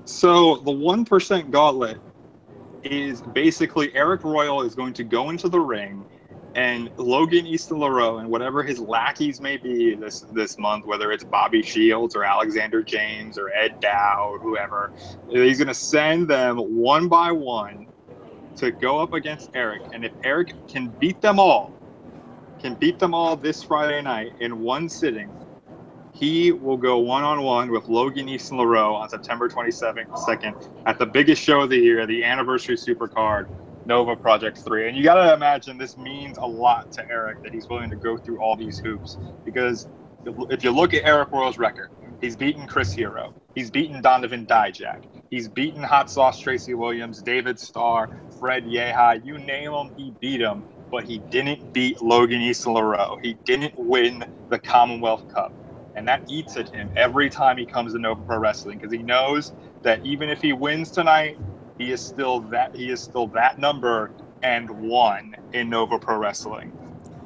So 0.04 0.56
the 0.56 0.72
one 0.72 1.04
percent 1.06 1.50
gauntlet 1.50 1.98
is 2.84 3.22
basically 3.22 3.94
Eric 3.94 4.24
Royal 4.24 4.62
is 4.62 4.74
going 4.74 4.92
to 4.94 5.04
go 5.04 5.30
into 5.30 5.48
the 5.48 5.60
ring 5.60 6.04
And 6.54 6.90
Logan 6.98 7.46
Easton 7.46 7.78
LaRoe 7.78 8.20
and 8.20 8.28
whatever 8.28 8.62
his 8.62 8.78
lackeys 8.80 9.40
may 9.40 9.56
be 9.56 9.94
this 9.94 10.22
this 10.32 10.58
month, 10.58 10.84
whether 10.86 11.12
it's 11.12 11.24
Bobby 11.24 11.62
Shields 11.62 12.14
or 12.16 12.24
Alexander 12.24 12.82
James 12.82 13.38
or 13.38 13.50
Ed 13.50 13.80
Dow 13.80 14.30
or 14.32 14.38
whoever, 14.38 14.92
he's 15.30 15.58
gonna 15.58 15.72
send 15.74 16.28
them 16.28 16.58
one 16.58 17.08
by 17.08 17.32
one 17.32 17.86
to 18.56 18.70
go 18.70 19.00
up 19.00 19.12
against 19.12 19.50
Eric. 19.54 19.82
And 19.92 20.04
if 20.04 20.12
Eric 20.24 20.54
can 20.68 20.88
beat 20.98 21.20
them 21.20 21.38
all, 21.38 21.72
can 22.60 22.74
beat 22.74 22.98
them 22.98 23.14
all 23.14 23.36
this 23.36 23.62
Friday 23.62 24.02
night 24.02 24.32
in 24.40 24.60
one 24.60 24.88
sitting, 24.88 25.30
he 26.12 26.52
will 26.52 26.76
go 26.76 26.98
one 26.98 27.24
on 27.24 27.42
one 27.42 27.70
with 27.70 27.88
Logan 27.88 28.28
Easton 28.28 28.58
LaRoe 28.58 28.94
on 28.94 29.08
September 29.08 29.48
22nd 29.48 30.68
at 30.86 30.98
the 30.98 31.06
biggest 31.06 31.42
show 31.42 31.62
of 31.62 31.70
the 31.70 31.78
year, 31.78 32.06
the 32.06 32.22
anniversary 32.22 32.76
supercard, 32.76 33.48
Nova 33.86 34.14
Project 34.14 34.58
3. 34.58 34.88
And 34.88 34.96
you 34.96 35.02
got 35.02 35.14
to 35.14 35.32
imagine 35.34 35.78
this 35.78 35.96
means 35.96 36.38
a 36.38 36.46
lot 36.46 36.92
to 36.92 37.10
Eric 37.10 37.42
that 37.42 37.52
he's 37.52 37.68
willing 37.68 37.90
to 37.90 37.96
go 37.96 38.16
through 38.16 38.40
all 38.40 38.56
these 38.56 38.78
hoops 38.78 39.16
because 39.44 39.88
if 40.50 40.62
you 40.62 40.70
look 40.70 40.94
at 40.94 41.02
Eric 41.04 41.32
Royal's 41.32 41.58
record, 41.58 41.90
he's 42.20 42.36
beaten 42.36 42.66
Chris 42.66 42.92
Hero, 42.92 43.34
he's 43.54 43.70
beaten 43.70 44.00
Donovan 44.00 44.46
Dijak, 44.46 45.02
he's 45.32 45.48
beaten 45.48 45.82
Hot 45.82 46.12
Sauce 46.12 46.40
Tracy 46.40 46.74
Williams, 46.74 47.24
David 47.24 47.58
Starr, 47.60 48.10
Fred 48.40 48.66
Yehi, 48.66 49.26
you 49.26 49.40
name 49.40 49.72
him, 49.72 49.92
he 49.96 50.12
beat 50.20 50.42
him. 50.42 50.64
But 50.92 51.06
he 51.06 51.18
didn't 51.32 51.74
beat 51.74 52.02
Logan 52.02 52.42
Easton 52.42 52.74
LaRoe. 52.74 53.18
He 53.24 53.34
didn't 53.46 53.74
win 53.78 54.24
the 54.50 54.60
Commonwealth 54.60 55.28
Cup 55.28 55.52
and 55.96 56.08
that 56.08 56.22
eats 56.28 56.56
at 56.58 56.70
him 56.70 56.90
every 56.96 57.30
time 57.30 57.58
he 57.58 57.66
comes 57.66 57.94
to 57.94 58.00
Nova 58.00 58.22
Pro 58.22 58.38
Wrestling 58.38 58.78
because 58.78 58.92
he 58.92 59.02
knows 59.02 59.52
that 59.82 60.04
even 60.06 60.30
if 60.30 60.42
he 60.42 60.54
wins 60.54 60.92
tonight, 60.92 61.38
he 61.78 61.92
is 61.92 62.02
still 62.04 62.40
that 62.42 62.76
he 62.76 62.90
is 62.90 63.02
still 63.02 63.28
that 63.28 63.58
number 63.58 64.12
and 64.42 64.70
one 64.70 65.36
in 65.54 65.70
Nova 65.70 65.98
Pro 65.98 66.18
Wrestling, 66.18 66.72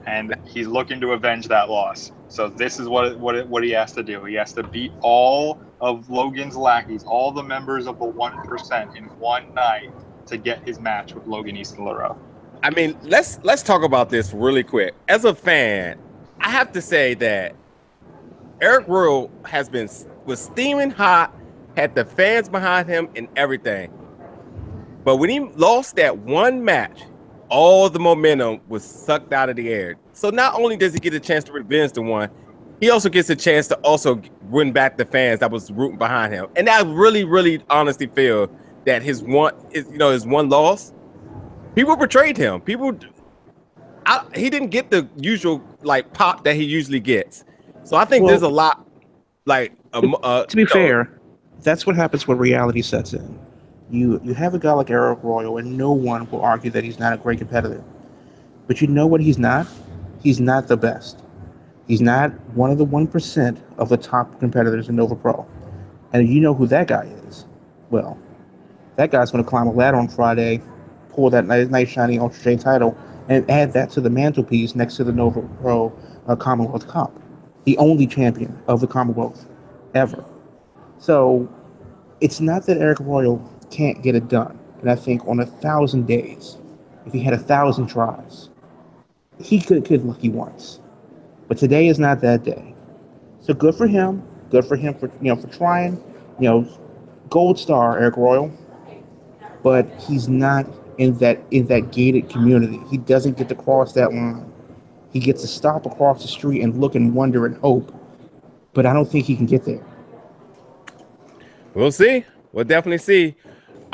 and 0.06 0.34
he's 0.46 0.68
looking 0.68 1.00
to 1.02 1.12
avenge 1.12 1.48
that 1.48 1.70
loss. 1.70 2.12
So 2.28 2.48
this 2.48 2.78
is 2.80 2.88
what 2.88 3.18
what 3.18 3.46
what 3.48 3.62
he 3.62 3.70
has 3.70 3.92
to 3.92 4.02
do. 4.02 4.24
He 4.24 4.34
has 4.34 4.52
to 4.54 4.62
beat 4.62 4.92
all 5.00 5.60
of 5.80 6.08
Logan's 6.10 6.56
lackeys, 6.56 7.04
all 7.04 7.30
the 7.30 7.42
members 7.42 7.86
of 7.86 7.98
the 7.98 8.04
one 8.04 8.42
percent 8.42 8.96
in 8.96 9.04
one 9.18 9.52
night 9.54 9.92
to 10.26 10.36
get 10.36 10.66
his 10.66 10.80
match 10.80 11.14
with 11.14 11.26
Logan 11.26 11.56
Easton 11.56 11.84
LaRoe. 11.84 12.16
I 12.62 12.70
mean, 12.70 12.98
let's 13.02 13.38
let's 13.42 13.62
talk 13.62 13.82
about 13.82 14.10
this 14.10 14.32
really 14.32 14.64
quick. 14.64 14.94
As 15.08 15.24
a 15.24 15.34
fan, 15.34 15.98
I 16.40 16.50
have 16.50 16.72
to 16.72 16.80
say 16.82 17.14
that 17.14 17.54
Eric 18.60 18.88
Royal 18.88 19.30
has 19.44 19.68
been 19.68 19.88
was 20.24 20.40
steaming 20.40 20.90
hot, 20.90 21.34
had 21.76 21.94
the 21.94 22.04
fans 22.04 22.48
behind 22.48 22.88
him 22.88 23.08
and 23.14 23.28
everything. 23.36 23.92
But 25.04 25.16
when 25.16 25.30
he 25.30 25.40
lost 25.40 25.94
that 25.96 26.18
one 26.18 26.64
match, 26.64 27.02
all 27.48 27.88
the 27.88 27.98
momentum 27.98 28.60
was 28.68 28.84
sucked 28.84 29.32
out 29.32 29.48
of 29.48 29.56
the 29.56 29.68
air. 29.68 29.96
So 30.12 30.30
not 30.30 30.54
only 30.54 30.76
does 30.76 30.94
he 30.94 31.00
get 31.00 31.14
a 31.14 31.20
chance 31.20 31.44
to 31.44 31.52
revenge 31.52 31.92
the 31.92 32.02
one, 32.02 32.30
he 32.80 32.90
also 32.90 33.08
gets 33.08 33.30
a 33.30 33.36
chance 33.36 33.68
to 33.68 33.76
also 33.76 34.20
win 34.50 34.72
back 34.72 34.96
the 34.96 35.04
fans 35.04 35.40
that 35.40 35.50
was 35.50 35.70
rooting 35.70 35.98
behind 35.98 36.32
him. 36.32 36.46
And 36.56 36.68
I 36.68 36.82
really, 36.82 37.24
really 37.24 37.62
honestly 37.70 38.06
feel 38.06 38.50
that 38.84 39.02
his 39.02 39.22
one, 39.22 39.54
his, 39.70 39.88
you 39.90 39.98
know, 39.98 40.10
his 40.10 40.26
one 40.26 40.48
loss, 40.48 40.92
people 41.74 41.96
betrayed 41.96 42.36
him. 42.36 42.60
People, 42.60 42.98
I, 44.04 44.24
he 44.34 44.50
didn't 44.50 44.68
get 44.68 44.90
the 44.90 45.08
usual 45.16 45.62
like 45.82 46.12
pop 46.12 46.44
that 46.44 46.56
he 46.56 46.64
usually 46.64 47.00
gets. 47.00 47.44
So 47.84 47.96
I 47.96 48.04
think 48.04 48.24
well, 48.24 48.30
there's 48.30 48.42
a 48.42 48.48
lot, 48.48 48.86
like, 49.44 49.72
uh, 49.92 50.44
to 50.44 50.56
be 50.56 50.64
know, 50.64 50.68
fair, 50.68 51.20
that's 51.62 51.86
what 51.86 51.96
happens 51.96 52.28
when 52.28 52.36
reality 52.36 52.82
sets 52.82 53.12
in. 53.12 53.38
You 53.90 54.20
you 54.24 54.34
have 54.34 54.54
a 54.54 54.58
guy 54.58 54.72
like 54.72 54.90
Eric 54.90 55.20
Royal, 55.22 55.58
and 55.58 55.76
no 55.76 55.92
one 55.92 56.28
will 56.30 56.40
argue 56.40 56.70
that 56.70 56.84
he's 56.84 56.98
not 56.98 57.12
a 57.12 57.16
great 57.16 57.38
competitor. 57.38 57.82
But 58.66 58.80
you 58.80 58.88
know 58.88 59.06
what 59.06 59.20
he's 59.20 59.38
not? 59.38 59.66
He's 60.22 60.40
not 60.40 60.68
the 60.68 60.76
best. 60.76 61.22
He's 61.86 62.00
not 62.00 62.32
one 62.54 62.70
of 62.70 62.78
the 62.78 62.84
one 62.84 63.06
percent 63.06 63.62
of 63.78 63.88
the 63.88 63.96
top 63.96 64.40
competitors 64.40 64.88
in 64.88 64.96
Nova 64.96 65.14
Pro. 65.14 65.46
And 66.12 66.28
you 66.28 66.40
know 66.40 66.54
who 66.54 66.66
that 66.66 66.88
guy 66.88 67.08
is? 67.28 67.46
Well, 67.90 68.18
that 68.96 69.10
guy's 69.10 69.30
going 69.30 69.44
to 69.44 69.48
climb 69.48 69.68
a 69.68 69.72
ladder 69.72 69.96
on 69.96 70.08
Friday, 70.08 70.60
pull 71.10 71.30
that 71.30 71.46
nice, 71.46 71.68
nice 71.68 71.88
shiny 71.88 72.18
Ultra 72.18 72.42
J 72.42 72.56
title, 72.56 72.96
and 73.28 73.48
add 73.50 73.72
that 73.74 73.90
to 73.90 74.00
the 74.00 74.10
mantelpiece 74.10 74.74
next 74.74 74.96
to 74.96 75.04
the 75.04 75.12
Nova 75.12 75.42
Pro 75.60 75.92
uh, 76.26 76.34
Commonwealth 76.34 76.88
Cup 76.88 77.12
the 77.66 77.76
only 77.78 78.06
champion 78.06 78.56
of 78.68 78.80
the 78.80 78.86
Commonwealth 78.86 79.44
ever. 79.94 80.24
So 80.98 81.46
it's 82.20 82.40
not 82.40 82.64
that 82.66 82.78
Eric 82.78 82.98
Royal 83.00 83.38
can't 83.76 84.02
get 84.02 84.14
it 84.14 84.28
done. 84.28 84.58
And 84.80 84.90
I 84.90 84.96
think 84.96 85.26
on 85.26 85.40
a 85.40 85.46
thousand 85.46 86.06
days, 86.06 86.56
if 87.04 87.12
he 87.12 87.20
had 87.20 87.34
a 87.34 87.38
thousand 87.38 87.88
tries, 87.88 88.48
he 89.38 89.60
could 89.60 89.84
get 89.84 90.04
lucky 90.04 90.30
once. 90.30 90.80
But 91.48 91.58
today 91.58 91.88
is 91.88 91.98
not 91.98 92.20
that 92.22 92.42
day. 92.42 92.74
So 93.40 93.54
good 93.54 93.74
for 93.74 93.86
him. 93.86 94.22
Good 94.50 94.64
for 94.64 94.76
him 94.76 94.94
for 94.94 95.06
you 95.20 95.28
know 95.28 95.36
for 95.36 95.48
trying. 95.48 96.02
You 96.40 96.48
know, 96.48 96.78
gold 97.30 97.58
star 97.58 97.98
Eric 97.98 98.16
Royal. 98.16 98.50
But 99.62 99.88
he's 100.00 100.28
not 100.28 100.66
in 100.98 101.18
that 101.18 101.38
in 101.50 101.66
that 101.66 101.92
gated 101.92 102.28
community. 102.30 102.80
He 102.90 102.96
doesn't 102.96 103.36
get 103.36 103.48
to 103.50 103.54
cross 103.54 103.92
that 103.92 104.12
line. 104.12 104.52
He 105.12 105.20
gets 105.20 105.42
to 105.42 105.48
stop 105.48 105.86
across 105.86 106.22
the 106.22 106.28
street 106.28 106.62
and 106.62 106.80
look 106.80 106.94
and 106.94 107.14
wonder 107.14 107.46
and 107.46 107.56
hope. 107.58 107.94
But 108.72 108.86
I 108.86 108.92
don't 108.92 109.10
think 109.10 109.26
he 109.26 109.36
can 109.36 109.46
get 109.46 109.64
there. 109.64 109.84
We'll 111.74 111.92
see. 111.92 112.24
We'll 112.52 112.64
definitely 112.64 112.98
see. 112.98 113.36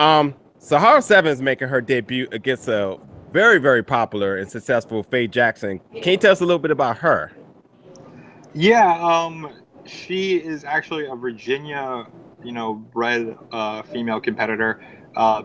Um, 0.03 0.35
Sahara 0.59 1.01
Seven's 1.01 1.41
making 1.41 1.69
her 1.69 1.81
debut 1.81 2.27
against 2.33 2.67
a 2.67 2.99
very, 3.31 3.59
very 3.59 3.85
popular 3.85 4.37
and 4.37 4.51
successful 4.51 5.05
Faye 5.05 5.29
Jackson. 5.29 5.81
Can 6.03 6.13
you 6.13 6.17
tell 6.17 6.33
us 6.33 6.41
a 6.41 6.45
little 6.45 6.59
bit 6.59 6.73
about 6.73 6.99
her? 6.99 7.31
Yeah, 8.53 9.01
um, 9.01 9.53
she 9.87 10.39
is 10.39 10.65
actually 10.65 11.07
a 11.07 11.15
Virginia, 11.15 12.09
you 12.43 12.51
know, 12.51 12.75
bred 12.75 13.39
uh, 13.53 13.83
female 13.83 14.21
competitor. 14.21 14.85
Uh, 15.15 15.45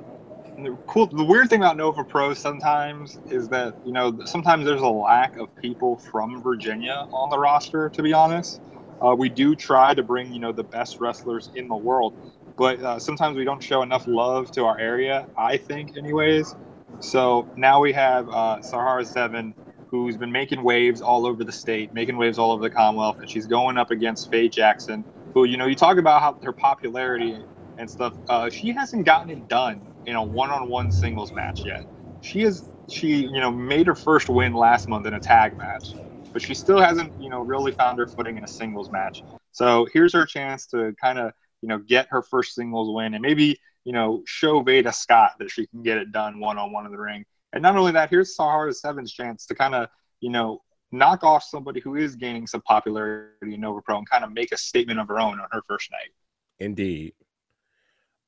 cool 0.88 1.06
the 1.06 1.24
weird 1.24 1.48
thing 1.52 1.60
about 1.60 1.78
nova 1.78 2.04
pro 2.04 2.34
sometimes 2.34 3.20
is 3.30 3.48
that 3.48 3.76
you 3.86 3.91
know 3.91 4.20
sometimes 4.26 4.65
there's 4.65 4.82
a 4.82 4.88
lack 4.88 5.38
of 5.38 5.56
people 5.58 5.98
from 5.98 6.41
virginia 6.41 7.08
on 7.12 7.30
the 7.30 7.38
roster 7.38 7.89
to 7.89 8.02
be 8.02 8.12
honest 8.12 8.60
uh, 9.06 9.13
we 9.15 9.30
do 9.30 9.54
try 9.54 9.93
to 9.93 10.02
bring 10.02 10.34
you 10.34 10.39
know 10.39 10.52
the 10.52 10.63
best 10.63 11.00
wrestlers 11.00 11.52
in 11.54 11.67
the 11.67 11.76
world 11.76 12.15
but 12.58 12.82
uh, 12.82 13.00
sometimes 13.00 13.38
we 13.38 13.43
don't 13.43 13.62
show 13.63 13.82
enough 13.82 14.06
love 14.08 14.52
to 14.52 14.65
our 14.65 14.80
area 14.80 15.28
i 15.38 15.58
think 15.58 15.91
anyways 15.98 16.56
so 17.00 17.48
now 17.56 17.80
we 17.80 17.93
have 17.93 18.28
uh, 18.30 18.62
sahara 18.62 19.06
7 19.06 19.54
who's 19.89 20.17
been 20.17 20.32
making 20.32 20.63
waves 20.63 21.02
all 21.02 21.26
over 21.26 21.43
the 21.43 21.52
state 21.52 21.93
making 21.93 22.17
waves 22.17 22.38
all 22.38 22.52
over 22.52 22.62
the 22.63 22.70
commonwealth 22.70 23.17
and 23.20 23.30
she's 23.30 23.48
going 23.48 23.78
up 23.78 23.91
against 23.91 24.30
faye 24.32 24.50
jackson 24.50 25.06
who 25.34 25.46
you 25.46 25.58
know 25.58 25.65
you 25.67 25.76
talk 25.76 25.98
about 25.98 26.22
how 26.22 26.36
her 26.43 26.54
popularity 26.54 27.38
and 27.78 27.89
stuff 27.89 28.13
uh, 28.30 28.50
she 28.50 28.74
hasn't 28.74 29.06
gotten 29.06 29.30
it 29.30 29.48
done 29.48 29.88
in 30.06 30.15
a 30.15 30.24
one-on-one 30.24 30.91
singles 30.91 31.32
match 31.34 31.62
yet. 31.65 31.86
She 32.22 32.41
is 32.41 32.70
she 32.89 33.26
you 33.26 33.39
know 33.39 33.52
made 33.52 33.88
her 33.88 33.96
first 33.96 34.30
win 34.30 34.54
last 34.54 34.88
month 34.88 35.06
in 35.06 35.13
a 35.13 35.20
tag 35.20 35.56
match, 35.58 35.96
but 36.34 36.41
she 36.41 36.56
still 36.56 36.82
hasn't 36.82 37.13
you 37.20 37.30
know 37.30 37.41
really 37.41 37.72
found 37.74 38.00
her 38.00 38.08
footing 38.08 38.38
in 38.38 38.43
a 38.43 38.48
singles 38.48 38.89
match. 38.91 39.24
So 39.52 39.88
here's 39.93 40.13
her 40.13 40.26
chance 40.26 40.65
to 40.67 40.93
kind 41.00 41.20
of 41.20 41.34
you 41.62 41.67
know 41.67 41.80
get 41.80 42.08
her 42.10 42.22
first 42.22 42.56
singles 42.56 42.93
win 42.93 43.13
and 43.13 43.22
maybe 43.22 43.60
you 43.84 43.93
know 43.93 44.22
show 44.26 44.62
Veda 44.62 44.91
Scott 44.91 45.34
that 45.39 45.50
she 45.50 45.67
can 45.67 45.84
get 45.84 45.98
it 45.98 46.12
done 46.12 46.39
one-on-one 46.39 46.86
in 46.86 46.91
the 46.91 46.98
ring. 46.98 47.26
And 47.54 47.62
not 47.62 47.78
only 47.78 47.93
that, 47.93 48.10
here's 48.10 48.36
Sahara 48.36 48.74
Seven's 48.74 49.12
chance 49.12 49.46
to 49.48 49.56
kind 49.56 49.76
of 49.76 49.89
you 50.20 50.30
know 50.30 50.62
knock 50.91 51.24
off 51.24 51.43
somebody 51.43 51.80
who 51.80 51.96
is 51.96 52.15
gaining 52.15 52.48
some 52.48 52.62
popularity 52.62 53.54
in 53.54 53.62
Nova 53.62 53.82
Pro 53.82 53.98
and 53.98 54.10
kind 54.10 54.24
of 54.24 54.32
make 54.32 54.52
a 54.52 54.58
statement 54.58 55.00
of 55.00 55.08
her 55.08 55.20
own 55.20 55.39
on 55.39 55.48
her 55.52 55.62
first 55.67 55.91
night. 55.91 56.12
Indeed. 56.60 57.13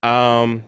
Um, 0.03 0.63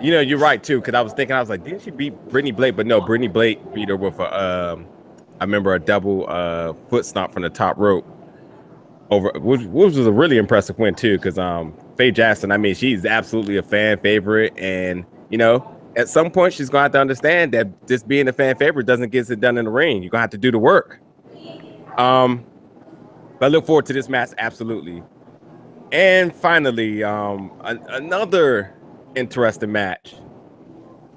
you 0.00 0.12
know, 0.12 0.20
you're 0.20 0.38
right 0.38 0.62
too. 0.62 0.80
Because 0.80 0.94
I 0.94 1.00
was 1.00 1.12
thinking, 1.12 1.36
I 1.36 1.40
was 1.40 1.48
like, 1.48 1.64
didn't 1.64 1.82
she 1.82 1.90
beat 1.90 2.14
Brittany 2.28 2.52
Blake? 2.52 2.76
But 2.76 2.86
no, 2.86 3.00
Brittany 3.00 3.28
Blake 3.28 3.74
beat 3.74 3.88
her 3.88 3.96
with 3.96 4.18
a, 4.18 4.72
um, 4.72 4.86
I 5.40 5.44
remember 5.44 5.74
a 5.74 5.78
double 5.78 6.28
uh, 6.28 6.74
foot 6.88 7.04
stomp 7.04 7.32
from 7.32 7.42
the 7.42 7.50
top 7.50 7.76
rope 7.78 8.06
over, 9.10 9.32
which, 9.36 9.62
which 9.62 9.94
was 9.94 10.06
a 10.06 10.12
really 10.12 10.38
impressive 10.38 10.78
win 10.78 10.94
too. 10.94 11.16
Because 11.16 11.38
um, 11.38 11.74
Faye 11.96 12.10
Jackson, 12.10 12.52
I 12.52 12.56
mean, 12.56 12.74
she's 12.74 13.04
absolutely 13.04 13.56
a 13.56 13.62
fan 13.62 13.98
favorite, 13.98 14.56
and 14.58 15.04
you 15.30 15.38
know, 15.38 15.76
at 15.96 16.08
some 16.08 16.30
point 16.30 16.54
she's 16.54 16.68
gonna 16.68 16.82
have 16.82 16.92
to 16.92 17.00
understand 17.00 17.52
that 17.52 17.86
just 17.86 18.06
being 18.06 18.28
a 18.28 18.32
fan 18.32 18.56
favorite 18.56 18.86
doesn't 18.86 19.10
get 19.10 19.30
it 19.30 19.40
done 19.40 19.58
in 19.58 19.64
the 19.64 19.70
ring. 19.70 20.02
You're 20.02 20.10
gonna 20.10 20.22
have 20.22 20.30
to 20.30 20.38
do 20.38 20.50
the 20.50 20.58
work. 20.58 21.00
Um, 21.96 22.44
but 23.38 23.46
I 23.46 23.48
look 23.48 23.66
forward 23.66 23.86
to 23.86 23.92
this 23.92 24.08
match 24.08 24.30
absolutely. 24.38 25.02
And 25.90 26.34
finally, 26.34 27.02
um, 27.02 27.50
another 27.64 28.74
interesting 29.14 29.72
match. 29.72 30.14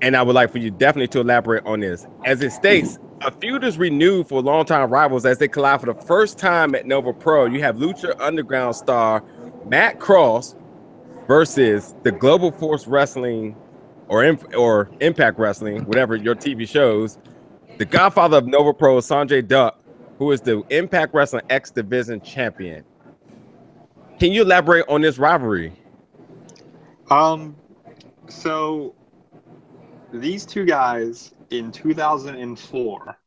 And 0.01 0.15
I 0.15 0.23
would 0.23 0.33
like 0.33 0.51
for 0.51 0.57
you 0.57 0.71
definitely 0.71 1.09
to 1.09 1.19
elaborate 1.19 1.65
on 1.65 1.81
this. 1.81 2.07
As 2.25 2.41
it 2.41 2.51
states, 2.51 2.97
a 3.23 3.31
feud 3.31 3.63
is 3.63 3.77
renewed 3.77 4.27
for 4.27 4.41
longtime 4.41 4.89
rivals 4.89 5.25
as 5.25 5.37
they 5.37 5.47
collide 5.47 5.79
for 5.79 5.93
the 5.93 6.01
first 6.01 6.37
time 6.37 6.73
at 6.75 6.85
Nova 6.85 7.13
Pro. 7.13 7.45
You 7.45 7.61
have 7.61 7.77
Lucha 7.77 8.19
Underground 8.19 8.75
star 8.75 9.23
Matt 9.65 9.99
Cross 9.99 10.55
versus 11.27 11.95
the 12.03 12.11
Global 12.11 12.51
Force 12.51 12.87
Wrestling 12.87 13.55
or 14.07 14.37
or 14.57 14.89
Impact 14.99 15.37
Wrestling, 15.39 15.85
whatever 15.85 16.15
your 16.15 16.35
TV 16.35 16.67
shows, 16.67 17.19
the 17.77 17.85
godfather 17.85 18.37
of 18.37 18.47
Nova 18.47 18.73
Pro, 18.73 18.97
Sanjay 18.97 19.47
Dutt, 19.47 19.79
who 20.17 20.31
is 20.31 20.41
the 20.41 20.63
Impact 20.69 21.13
Wrestling 21.13 21.43
X 21.49 21.71
Division 21.71 22.21
champion. 22.21 22.83
Can 24.19 24.31
you 24.31 24.41
elaborate 24.41 24.85
on 24.87 25.01
this 25.01 25.17
rivalry? 25.17 25.73
Um, 27.09 27.55
so 28.27 28.95
these 30.13 30.45
two 30.45 30.65
guys 30.65 31.33
in 31.51 31.71
2004 31.71 33.17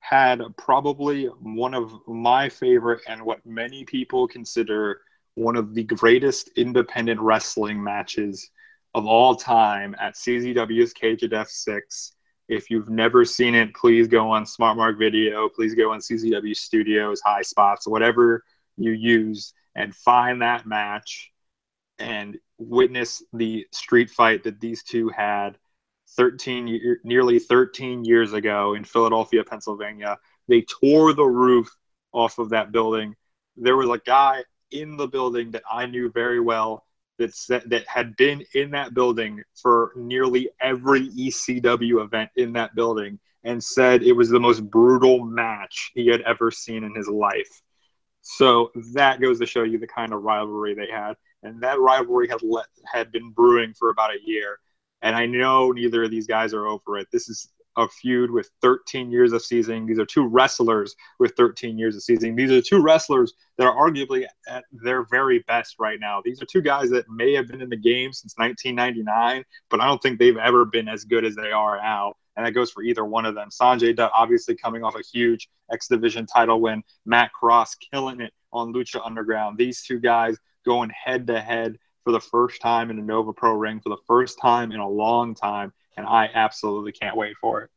had 0.00 0.42
probably 0.56 1.26
one 1.26 1.74
of 1.74 1.92
my 2.08 2.48
favorite 2.48 3.00
and 3.06 3.22
what 3.22 3.44
many 3.46 3.84
people 3.84 4.26
consider 4.26 5.02
one 5.34 5.56
of 5.56 5.74
the 5.74 5.84
greatest 5.84 6.50
independent 6.56 7.20
wrestling 7.20 7.82
matches 7.82 8.50
of 8.94 9.06
all 9.06 9.36
time 9.36 9.94
at 10.00 10.14
CZW's 10.14 10.92
Cage 10.92 11.22
of 11.22 11.30
Death 11.30 11.50
6. 11.50 12.12
If 12.48 12.70
you've 12.70 12.88
never 12.88 13.24
seen 13.24 13.54
it, 13.54 13.72
please 13.74 14.08
go 14.08 14.30
on 14.30 14.44
SmartMark 14.44 14.98
Video. 14.98 15.48
Please 15.48 15.76
go 15.76 15.92
on 15.92 16.00
CZW 16.00 16.56
Studios, 16.56 17.20
High 17.24 17.42
Spots, 17.42 17.86
whatever 17.86 18.42
you 18.76 18.90
use, 18.90 19.54
and 19.76 19.94
find 19.94 20.42
that 20.42 20.66
match 20.66 21.30
and 22.00 22.36
witness 22.58 23.22
the 23.32 23.66
street 23.70 24.10
fight 24.10 24.42
that 24.42 24.60
these 24.60 24.82
two 24.82 25.08
had 25.10 25.56
13 26.16 26.66
year, 26.66 27.00
nearly 27.04 27.38
13 27.38 28.04
years 28.04 28.32
ago 28.32 28.74
in 28.74 28.84
Philadelphia, 28.84 29.44
Pennsylvania. 29.44 30.18
They 30.48 30.62
tore 30.62 31.12
the 31.12 31.26
roof 31.26 31.68
off 32.12 32.38
of 32.38 32.50
that 32.50 32.72
building. 32.72 33.14
There 33.56 33.76
was 33.76 33.88
a 33.88 33.98
guy 34.04 34.44
in 34.70 34.96
the 34.96 35.06
building 35.06 35.50
that 35.52 35.62
I 35.70 35.86
knew 35.86 36.10
very 36.10 36.40
well 36.40 36.84
that 37.18 37.34
that 37.66 37.86
had 37.86 38.16
been 38.16 38.44
in 38.54 38.70
that 38.70 38.94
building 38.94 39.42
for 39.54 39.92
nearly 39.94 40.48
every 40.60 41.08
ECW 41.10 42.02
event 42.02 42.30
in 42.36 42.54
that 42.54 42.74
building 42.74 43.18
and 43.44 43.62
said 43.62 44.02
it 44.02 44.12
was 44.12 44.30
the 44.30 44.40
most 44.40 44.68
brutal 44.70 45.24
match 45.24 45.92
he 45.94 46.06
had 46.06 46.20
ever 46.22 46.50
seen 46.50 46.84
in 46.84 46.94
his 46.94 47.08
life. 47.08 47.62
So 48.22 48.70
that 48.94 49.20
goes 49.20 49.38
to 49.40 49.46
show 49.46 49.62
you 49.62 49.78
the 49.78 49.86
kind 49.86 50.12
of 50.12 50.22
rivalry 50.22 50.74
they 50.74 50.88
had, 50.90 51.14
and 51.42 51.62
that 51.62 51.80
rivalry 51.80 52.28
had 52.28 52.42
let, 52.42 52.66
had 52.90 53.10
been 53.12 53.30
brewing 53.30 53.72
for 53.74 53.90
about 53.90 54.10
a 54.10 54.18
year. 54.24 54.58
And 55.02 55.16
I 55.16 55.26
know 55.26 55.72
neither 55.72 56.04
of 56.04 56.10
these 56.10 56.26
guys 56.26 56.52
are 56.54 56.66
over 56.66 56.98
it. 56.98 57.08
This 57.12 57.28
is 57.28 57.48
a 57.76 57.88
feud 57.88 58.30
with 58.30 58.50
13 58.62 59.10
years 59.10 59.32
of 59.32 59.42
seasoning. 59.42 59.86
These 59.86 59.98
are 59.98 60.06
two 60.06 60.26
wrestlers 60.26 60.94
with 61.18 61.34
13 61.36 61.78
years 61.78 61.96
of 61.96 62.02
seasoning. 62.02 62.36
These 62.36 62.50
are 62.50 62.60
two 62.60 62.82
wrestlers 62.82 63.34
that 63.58 63.66
are 63.66 63.76
arguably 63.76 64.26
at 64.48 64.64
their 64.72 65.04
very 65.04 65.40
best 65.46 65.76
right 65.78 65.98
now. 66.00 66.20
These 66.24 66.42
are 66.42 66.46
two 66.46 66.62
guys 66.62 66.90
that 66.90 67.08
may 67.08 67.32
have 67.34 67.48
been 67.48 67.62
in 67.62 67.70
the 67.70 67.76
game 67.76 68.12
since 68.12 68.34
1999, 68.36 69.44
but 69.70 69.80
I 69.80 69.86
don't 69.86 70.02
think 70.02 70.18
they've 70.18 70.36
ever 70.36 70.64
been 70.64 70.88
as 70.88 71.04
good 71.04 71.24
as 71.24 71.36
they 71.36 71.52
are 71.52 71.78
now. 71.78 72.14
And 72.36 72.46
that 72.46 72.52
goes 72.52 72.70
for 72.70 72.82
either 72.82 73.04
one 73.04 73.26
of 73.26 73.34
them. 73.34 73.48
Sanjay 73.50 73.94
Dutt 73.94 74.12
obviously 74.14 74.56
coming 74.56 74.82
off 74.82 74.94
a 74.94 75.02
huge 75.12 75.48
X 75.72 75.88
Division 75.88 76.26
title 76.26 76.60
win. 76.60 76.82
Matt 77.04 77.32
Cross 77.32 77.76
killing 77.92 78.20
it 78.20 78.32
on 78.52 78.72
Lucha 78.72 79.00
Underground. 79.04 79.58
These 79.58 79.82
two 79.82 80.00
guys 80.00 80.36
going 80.64 80.90
head 80.90 81.26
to 81.26 81.40
head 81.40 81.76
for 82.04 82.12
the 82.12 82.20
first 82.20 82.60
time 82.60 82.90
in 82.90 82.98
a 82.98 83.02
Nova 83.02 83.32
Pro 83.32 83.52
ring 83.52 83.80
for 83.80 83.90
the 83.90 84.00
first 84.06 84.38
time 84.40 84.72
in 84.72 84.80
a 84.80 84.88
long 84.88 85.34
time, 85.34 85.72
and 85.96 86.06
I 86.06 86.30
absolutely 86.32 86.92
can't 86.92 87.16
wait 87.16 87.36
for 87.40 87.62
it. 87.62 87.70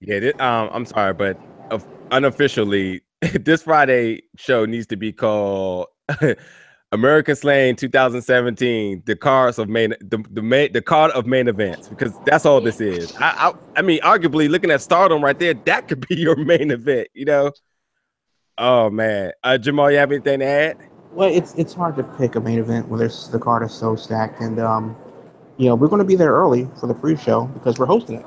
Yeah, 0.00 0.20
this, 0.20 0.40
um, 0.40 0.70
I'm 0.72 0.84
sorry, 0.84 1.14
but 1.14 1.40
unofficially, 2.10 3.02
this 3.40 3.62
Friday 3.62 4.22
show 4.36 4.64
needs 4.64 4.86
to 4.88 4.96
be 4.96 5.12
called 5.12 5.88
American 6.92 7.36
Slaying 7.36 7.76
2017: 7.76 9.02
The 9.04 9.16
Cards 9.16 9.58
of 9.58 9.68
Main, 9.68 9.94
the 10.00 10.24
the 10.30 10.42
main, 10.42 10.72
the 10.72 10.82
card 10.82 11.10
of 11.12 11.26
main 11.26 11.48
events, 11.48 11.88
because 11.88 12.18
that's 12.24 12.46
all 12.46 12.60
this 12.60 12.80
is. 12.80 13.14
I, 13.16 13.50
I, 13.50 13.78
I 13.78 13.82
mean, 13.82 14.00
arguably, 14.00 14.48
looking 14.48 14.70
at 14.70 14.80
Stardom 14.80 15.22
right 15.22 15.38
there, 15.38 15.54
that 15.54 15.88
could 15.88 16.06
be 16.08 16.16
your 16.16 16.36
main 16.36 16.70
event. 16.70 17.08
You 17.14 17.24
know. 17.24 17.52
Oh 18.56 18.90
man, 18.90 19.32
uh, 19.44 19.56
Jamal, 19.56 19.90
you 19.90 19.98
have 19.98 20.10
anything 20.10 20.40
to 20.40 20.46
add? 20.46 20.78
Well, 21.18 21.34
it's 21.34 21.52
it's 21.54 21.74
hard 21.74 21.96
to 21.96 22.04
pick 22.04 22.36
a 22.36 22.40
main 22.40 22.60
event 22.60 22.86
when 22.88 23.00
there's 23.00 23.26
the 23.26 23.40
card 23.40 23.64
is 23.64 23.72
so 23.74 23.96
stacked, 23.96 24.40
and 24.40 24.60
um, 24.60 24.96
you 25.56 25.66
know 25.66 25.74
we're 25.74 25.88
going 25.88 25.98
to 25.98 26.04
be 26.04 26.14
there 26.14 26.30
early 26.30 26.68
for 26.78 26.86
the 26.86 26.94
pre-show 26.94 27.46
because 27.54 27.76
we're 27.76 27.86
hosting 27.86 28.20
it. 28.20 28.26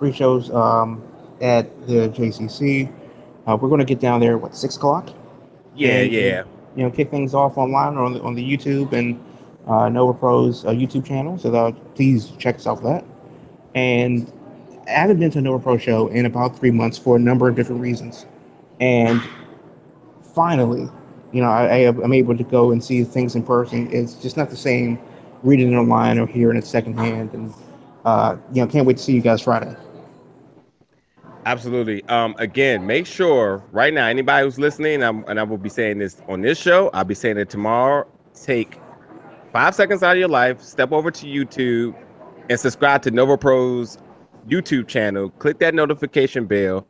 Pre-shows 0.00 0.50
um, 0.50 1.04
at 1.40 1.70
the 1.86 2.08
JCC. 2.08 2.92
Uh, 3.46 3.56
we're 3.56 3.68
going 3.68 3.78
to 3.78 3.84
get 3.84 4.00
down 4.00 4.18
there 4.18 4.38
what 4.38 4.56
six 4.56 4.76
o'clock. 4.76 5.10
Yeah, 5.76 6.00
And, 6.00 6.12
yeah. 6.12 6.42
You 6.74 6.82
know, 6.82 6.90
kick 6.90 7.12
things 7.12 7.32
off 7.32 7.56
online 7.56 7.96
or 7.96 8.02
on 8.02 8.14
the 8.14 8.22
on 8.22 8.34
the 8.34 8.42
YouTube 8.42 8.92
and 8.92 9.24
uh, 9.68 9.88
Nova 9.88 10.12
Pro's 10.12 10.64
uh, 10.64 10.70
YouTube 10.70 11.06
channel. 11.06 11.38
So 11.38 11.48
that, 11.52 11.94
please 11.94 12.32
check 12.38 12.56
us 12.56 12.66
out 12.66 12.80
for 12.80 12.92
that. 12.92 13.04
And 13.76 14.32
I 14.88 14.98
haven't 14.98 15.20
been 15.20 15.30
to 15.30 15.38
a 15.38 15.42
Nova 15.42 15.62
Pro 15.62 15.78
show 15.78 16.08
in 16.08 16.26
about 16.26 16.58
three 16.58 16.72
months 16.72 16.98
for 16.98 17.14
a 17.14 17.20
number 17.20 17.48
of 17.48 17.54
different 17.54 17.80
reasons. 17.80 18.26
And 18.80 19.22
finally, 20.34 20.90
you 21.32 21.40
know, 21.40 21.48
I, 21.48 21.78
am 21.78 22.12
able 22.12 22.36
to 22.36 22.44
go 22.44 22.72
and 22.72 22.82
see 22.82 23.04
things 23.04 23.36
in 23.36 23.42
person. 23.42 23.88
It's 23.92 24.14
just 24.14 24.36
not 24.36 24.50
the 24.50 24.56
same 24.56 24.98
reading 25.42 25.72
it 25.72 25.76
online 25.76 26.18
or 26.18 26.26
hearing 26.26 26.56
it 26.56 26.66
secondhand. 26.66 27.32
And 27.32 27.54
uh, 28.04 28.36
you 28.52 28.62
know, 28.62 28.66
can't 28.66 28.86
wait 28.86 28.96
to 28.96 29.02
see 29.02 29.12
you 29.12 29.20
guys 29.20 29.42
Friday. 29.42 29.76
Absolutely. 31.46 32.04
Um, 32.04 32.34
again, 32.38 32.86
make 32.86 33.06
sure 33.06 33.64
right 33.72 33.94
now, 33.94 34.06
anybody 34.06 34.44
who's 34.44 34.58
listening, 34.58 35.02
I'm, 35.02 35.24
and 35.26 35.40
I 35.40 35.42
will 35.42 35.58
be 35.58 35.68
saying 35.70 35.98
this 35.98 36.20
on 36.28 36.42
this 36.42 36.58
show, 36.58 36.90
I'll 36.92 37.04
be 37.04 37.14
saying 37.14 37.38
it 37.38 37.48
tomorrow. 37.48 38.06
Take 38.34 38.78
five 39.52 39.74
seconds 39.74 40.02
out 40.02 40.12
of 40.12 40.18
your 40.18 40.28
life, 40.28 40.60
step 40.60 40.92
over 40.92 41.10
to 41.10 41.26
YouTube, 41.26 41.94
and 42.48 42.60
subscribe 42.60 43.02
to 43.02 43.10
Nova 43.10 43.38
Pro's 43.38 43.98
YouTube 44.48 44.86
channel. 44.86 45.30
Click 45.30 45.58
that 45.60 45.74
notification 45.74 46.46
bell, 46.46 46.86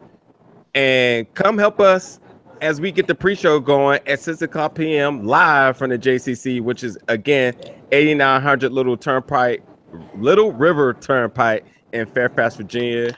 and 0.75 1.33
come 1.35 1.57
help 1.57 1.81
us 1.81 2.20
as 2.61 2.81
we 2.81 2.93
get 2.93 3.07
the 3.07 3.15
pre-show 3.15 3.61
going 3.61 4.01
at 4.07 4.21
6 4.21 4.43
o'clock 4.43 4.75
p.m. 4.75 5.25
live 5.25 5.77
from 5.77 5.91
the 5.91 5.99
JCC, 5.99 6.61
which 6.61 6.85
is 6.85 6.99
again 7.09 7.55
8900 7.93 8.73
Little 8.73 8.97
Turnpike, 8.97 9.63
Little 10.17 10.53
River 10.53 10.95
Turnpike 10.95 11.65
in 11.93 12.07
Fairfax, 12.07 12.57
Virginia. 12.57 13.17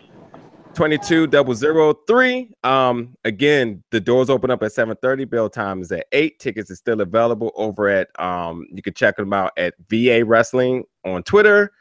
22003. 0.75 2.51
Um, 2.65 3.17
again, 3.25 3.83
the 3.91 4.01
doors 4.01 4.31
open 4.31 4.51
up 4.51 4.63
at 4.63 4.73
7:30. 4.73 5.29
Bill 5.29 5.51
time 5.51 5.83
is 5.83 5.93
at 5.93 6.07
8. 6.13 6.39
Tickets 6.39 6.71
are 6.71 6.77
still 6.77 7.03
available 7.03 7.53
over 7.57 7.89
at 7.89 8.09
um, 8.21 8.67
you 8.73 8.81
can 8.81 8.95
check 8.95 9.17
them 9.17 9.35
out 9.35 9.53
at 9.59 9.75
VA 9.91 10.25
Wrestling 10.25 10.85
on 11.05 11.23
Twitter, 11.25 11.73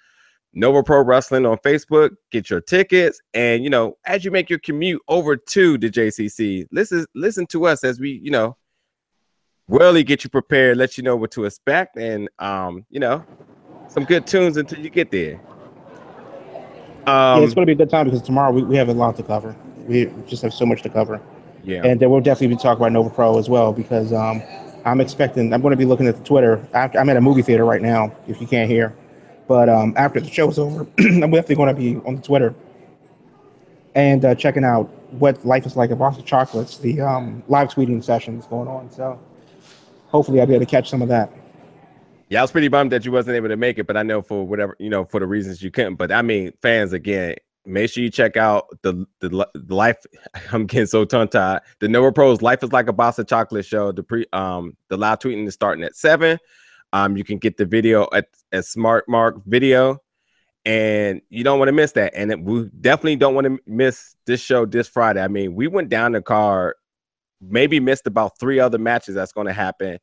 Nova 0.54 0.84
Pro 0.84 1.04
Wrestling 1.04 1.46
on 1.46 1.58
Facebook. 1.58 2.12
Get 2.32 2.50
your 2.50 2.62
tickets, 2.62 3.22
and 3.34 3.64
you 3.64 3.70
know, 3.70 3.98
as 4.06 4.26
you 4.26 4.32
make 4.32 4.50
your 4.50 4.60
commute 4.60 5.02
over 5.08 5.38
to 5.38 5.78
the 5.78 5.90
JCC, 5.90 6.68
listen 6.72 7.06
listen 7.16 7.46
to 7.48 7.66
us 7.66 7.84
as 7.84 8.00
we, 8.00 8.20
you 8.24 8.32
know, 8.32 8.58
really 9.68 10.04
get 10.04 10.24
you 10.24 10.30
prepared, 10.30 10.78
let 10.78 10.98
you 10.98 11.04
know 11.04 11.16
what 11.16 11.32
to 11.32 11.46
expect, 11.46 11.98
and 11.98 12.30
um, 12.40 12.86
you 12.90 13.00
know, 13.00 13.24
some 13.88 14.04
good 14.04 14.28
tunes 14.28 14.58
until 14.58 14.80
you 14.80 14.90
get 14.90 15.12
there. 15.12 15.40
yeah, 17.08 17.34
Um, 17.36 17.44
it's 17.44 17.54
going 17.54 17.66
to 17.66 17.76
be 17.76 17.82
a 17.82 17.86
good 17.86 17.90
time 17.90 18.06
because 18.06 18.22
tomorrow 18.22 18.52
we, 18.52 18.64
we 18.64 18.76
have 18.76 18.90
a 18.90 18.94
lot 18.94 19.16
to 19.18 19.24
cover. 19.24 19.56
We 19.88 20.12
just 20.28 20.42
have 20.44 20.54
so 20.54 20.66
much 20.66 20.82
to 20.84 20.90
cover. 20.90 21.22
yeah. 21.64 21.82
And 21.84 22.00
then 22.00 22.10
we'll 22.10 22.22
definitely 22.22 22.56
be 22.56 22.62
talking 22.62 22.82
about 22.82 22.92
Nova 22.92 23.10
Pro 23.10 23.38
as 23.40 23.50
well 23.50 23.74
because 23.74 24.14
um, 24.14 24.42
I'm 24.86 25.02
expecting, 25.02 25.54
I'm 25.54 25.62
going 25.62 25.72
to 25.72 25.78
be 25.78 25.86
looking 25.86 26.08
at 26.08 26.16
the 26.18 26.24
Twitter. 26.24 26.66
I, 26.74 26.90
I'm 26.98 27.10
at 27.10 27.18
a 27.18 27.22
movie 27.22 27.42
theater 27.42 27.66
right 27.66 27.82
now, 27.82 28.16
if 28.28 28.40
you 28.40 28.48
can't 28.48 28.70
hear. 28.70 28.96
But 29.52 29.68
um, 29.68 29.94
after 29.98 30.22
the 30.22 30.30
show's 30.30 30.58
over, 30.58 30.88
I'm 30.98 31.20
definitely 31.20 31.56
going 31.56 31.76
to 31.76 31.82
be 31.82 31.98
on 32.08 32.22
Twitter 32.22 32.56
and 33.96 34.24
uh, 34.24 34.34
checking 34.34 34.64
out 34.64 34.84
what 35.20 35.46
life 35.46 35.66
is 35.66 35.76
like 35.76 35.92
at 35.92 36.00
Boston 36.00 36.24
Chocolates, 36.24 36.78
the 36.78 37.02
um, 37.02 37.44
live 37.50 37.68
tweeting 37.68 38.02
sessions 38.02 38.46
going 38.46 38.70
on. 38.70 38.90
So 38.90 39.20
hopefully 40.08 40.40
I'll 40.40 40.48
be 40.48 40.54
able 40.54 40.66
to 40.66 40.72
catch 40.72 40.90
some 40.90 41.02
of 41.02 41.10
that. 41.10 41.34
Yeah, 42.30 42.40
I 42.40 42.44
was 42.44 42.52
pretty 42.54 42.70
bummed 42.70 42.94
that 42.94 43.04
you 43.04 43.12
wasn't 43.12 43.36
able 43.36 43.50
to 43.50 43.58
make 43.58 43.78
it, 43.78 43.88
but 43.88 43.98
I 43.98 44.04
know 44.04 44.22
for 44.22 44.48
whatever 44.48 44.78
you 44.80 44.90
know 44.90 45.04
for 45.04 45.20
the 45.20 45.28
reasons 45.28 45.62
you 45.62 45.70
couldn't. 45.70 45.96
But 45.96 46.14
I 46.14 46.22
mean, 46.22 46.54
fans 46.62 46.94
again, 46.94 47.36
make 47.66 47.92
sure 47.92 48.06
you 48.06 48.10
check 48.10 48.38
out 48.38 48.68
the 48.84 49.06
the, 49.20 49.50
the 49.54 49.76
life. 49.76 49.98
I'm 50.54 50.66
getting 50.66 50.86
so 50.86 51.04
tongue 51.04 51.28
tied. 51.28 51.60
The 51.80 51.90
Nova 51.90 52.14
Pros 52.14 52.42
Life 52.42 52.64
is 52.64 52.72
like 52.72 52.88
a 52.88 52.94
box 52.94 53.20
of 53.20 53.28
chocolate 53.28 53.66
show. 53.66 53.92
The 53.92 54.02
pre 54.02 54.28
um 54.32 54.78
the 54.88 54.96
live 54.96 55.20
tweeting 55.20 55.46
is 55.46 55.56
starting 55.56 55.84
at 55.84 55.98
seven. 55.98 56.40
Um, 56.94 57.16
you 57.18 57.24
can 57.24 57.38
get 57.38 57.58
the 57.58 57.66
video 57.66 58.08
at 58.14 58.28
at 58.52 58.66
Smart 58.66 59.08
Mark 59.08 59.42
Video, 59.46 60.00
and 60.66 61.22
you 61.30 61.44
don't 61.44 61.60
want 61.60 61.70
to 61.70 61.74
miss 61.74 61.94
that. 61.94 62.14
And 62.16 62.32
it, 62.32 62.42
we 62.42 62.70
definitely 62.82 63.16
don't 63.16 63.36
want 63.36 63.48
to 63.48 63.60
miss 63.66 64.16
this 64.26 64.42
show 64.42 64.66
this 64.66 64.88
Friday. 64.88 65.22
I 65.22 65.28
mean, 65.28 65.56
we 65.56 65.68
went 65.68 65.90
down 65.90 66.12
the 66.12 66.22
card, 66.22 66.76
maybe 67.40 67.80
missed 67.80 68.08
about 68.08 68.40
three 68.40 68.60
other 68.60 68.78
matches 68.78 69.16
that's 69.16 69.32
going 69.32 69.48
to 69.48 69.54
happen 69.54 70.00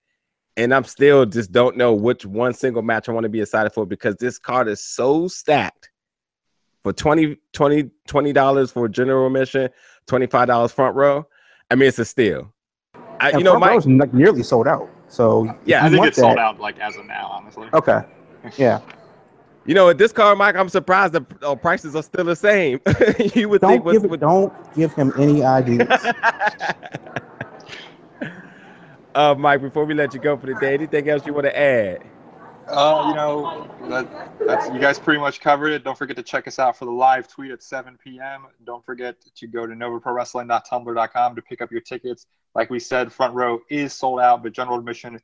and 0.59 0.74
I'm 0.74 0.85
still 0.85 1.24
just 1.24 1.53
don't 1.53 1.77
know 1.77 1.94
which 1.94 2.27
one 2.27 2.53
single 2.53 2.83
match 2.83 3.09
I 3.09 3.12
want 3.12 3.22
to 3.22 3.31
be 3.31 3.40
excited 3.40 3.70
for 3.70 3.87
because 3.87 4.16
this 4.16 4.38
card 4.38 4.68
is 4.68 4.83
so 4.83 5.29
stacked. 5.29 5.90
For 6.83 6.92
20 6.92 7.37
20 7.53 8.33
dollars 8.33 8.72
for 8.72 8.88
general 8.88 9.27
admission, 9.27 9.68
twenty 10.07 10.27
five 10.27 10.48
dollars 10.48 10.72
front 10.72 10.96
row. 10.96 11.27
I 11.70 11.74
mean, 11.74 11.88
it's 11.88 11.98
a 11.98 12.05
steal. 12.05 12.53
I, 13.20 13.37
you 13.37 13.44
know, 13.44 13.59
my 13.59 13.74
like 13.77 14.14
nearly 14.14 14.42
sold 14.42 14.66
out. 14.66 14.88
So 15.09 15.53
Yeah, 15.64 15.85
I 15.85 15.88
think 15.88 15.99
want 15.99 16.09
it's 16.09 16.18
sold 16.18 16.38
out 16.38 16.61
like 16.61 16.79
as 16.79 16.97
of 16.97 17.07
now, 17.07 17.29
honestly. 17.29 17.68
Okay. 17.73 18.01
Yeah. 18.57 18.81
You 19.66 19.75
know, 19.75 19.90
at 19.90 19.99
this 19.99 20.12
car, 20.12 20.35
Mike, 20.35 20.55
I'm 20.57 20.71
surprised 20.71 21.12
the 21.12 21.27
uh, 21.42 21.55
prices 21.55 21.94
are 21.94 22.03
still 22.03 22.25
the 22.25 22.37
same. 22.37 22.81
you 23.35 23.51
would 23.51 23.61
Don't 23.61 23.73
think 23.73 23.85
with, 23.85 24.01
give 24.01 24.11
with 24.11 24.21
don't 24.21 24.51
give 24.75 24.94
him 24.94 25.12
any 25.18 25.42
ideas. 25.42 25.88
uh, 29.14 29.35
Mike, 29.37 29.61
before 29.61 29.85
we 29.85 29.92
let 29.92 30.14
you 30.14 30.21
go 30.21 30.38
for 30.38 30.47
the 30.47 30.55
day, 30.55 30.73
anything 30.73 31.11
else 31.11 31.27
you 31.27 31.35
want 31.35 31.44
to 31.44 31.59
add? 31.59 32.03
Uh, 32.70 33.07
you 33.09 33.14
know, 33.14 33.68
that, 33.88 34.38
that's 34.46 34.68
you 34.68 34.78
guys 34.78 34.98
pretty 34.98 35.18
much 35.18 35.40
covered 35.40 35.72
it. 35.72 35.85
Don't 35.85 35.96
forget 35.96 36.16
to 36.16 36.22
check 36.22 36.46
us 36.46 36.59
out 36.59 36.76
for 36.76 36.85
the 36.85 36.90
live 36.90 37.26
tweet 37.26 37.50
at 37.50 37.62
7 37.62 37.96
p.m. 38.02 38.46
Don't 38.64 38.85
forget 38.85 39.16
to 39.37 39.46
go 39.46 39.66
to 39.66 39.74
novaprowrestling.tumblr.com 39.74 41.37
to 41.37 41.42
pick 41.42 41.62
up 41.62 41.72
your 41.72 41.81
tickets. 41.81 42.26
Like 42.54 42.68
we 42.68 42.78
said, 42.78 43.12
front 43.12 43.35
row 43.35 43.61
is 43.70 43.92
sold 43.94 44.20
out, 44.20 44.42
but 44.42 44.52
general 44.52 44.78
admission 44.78 45.20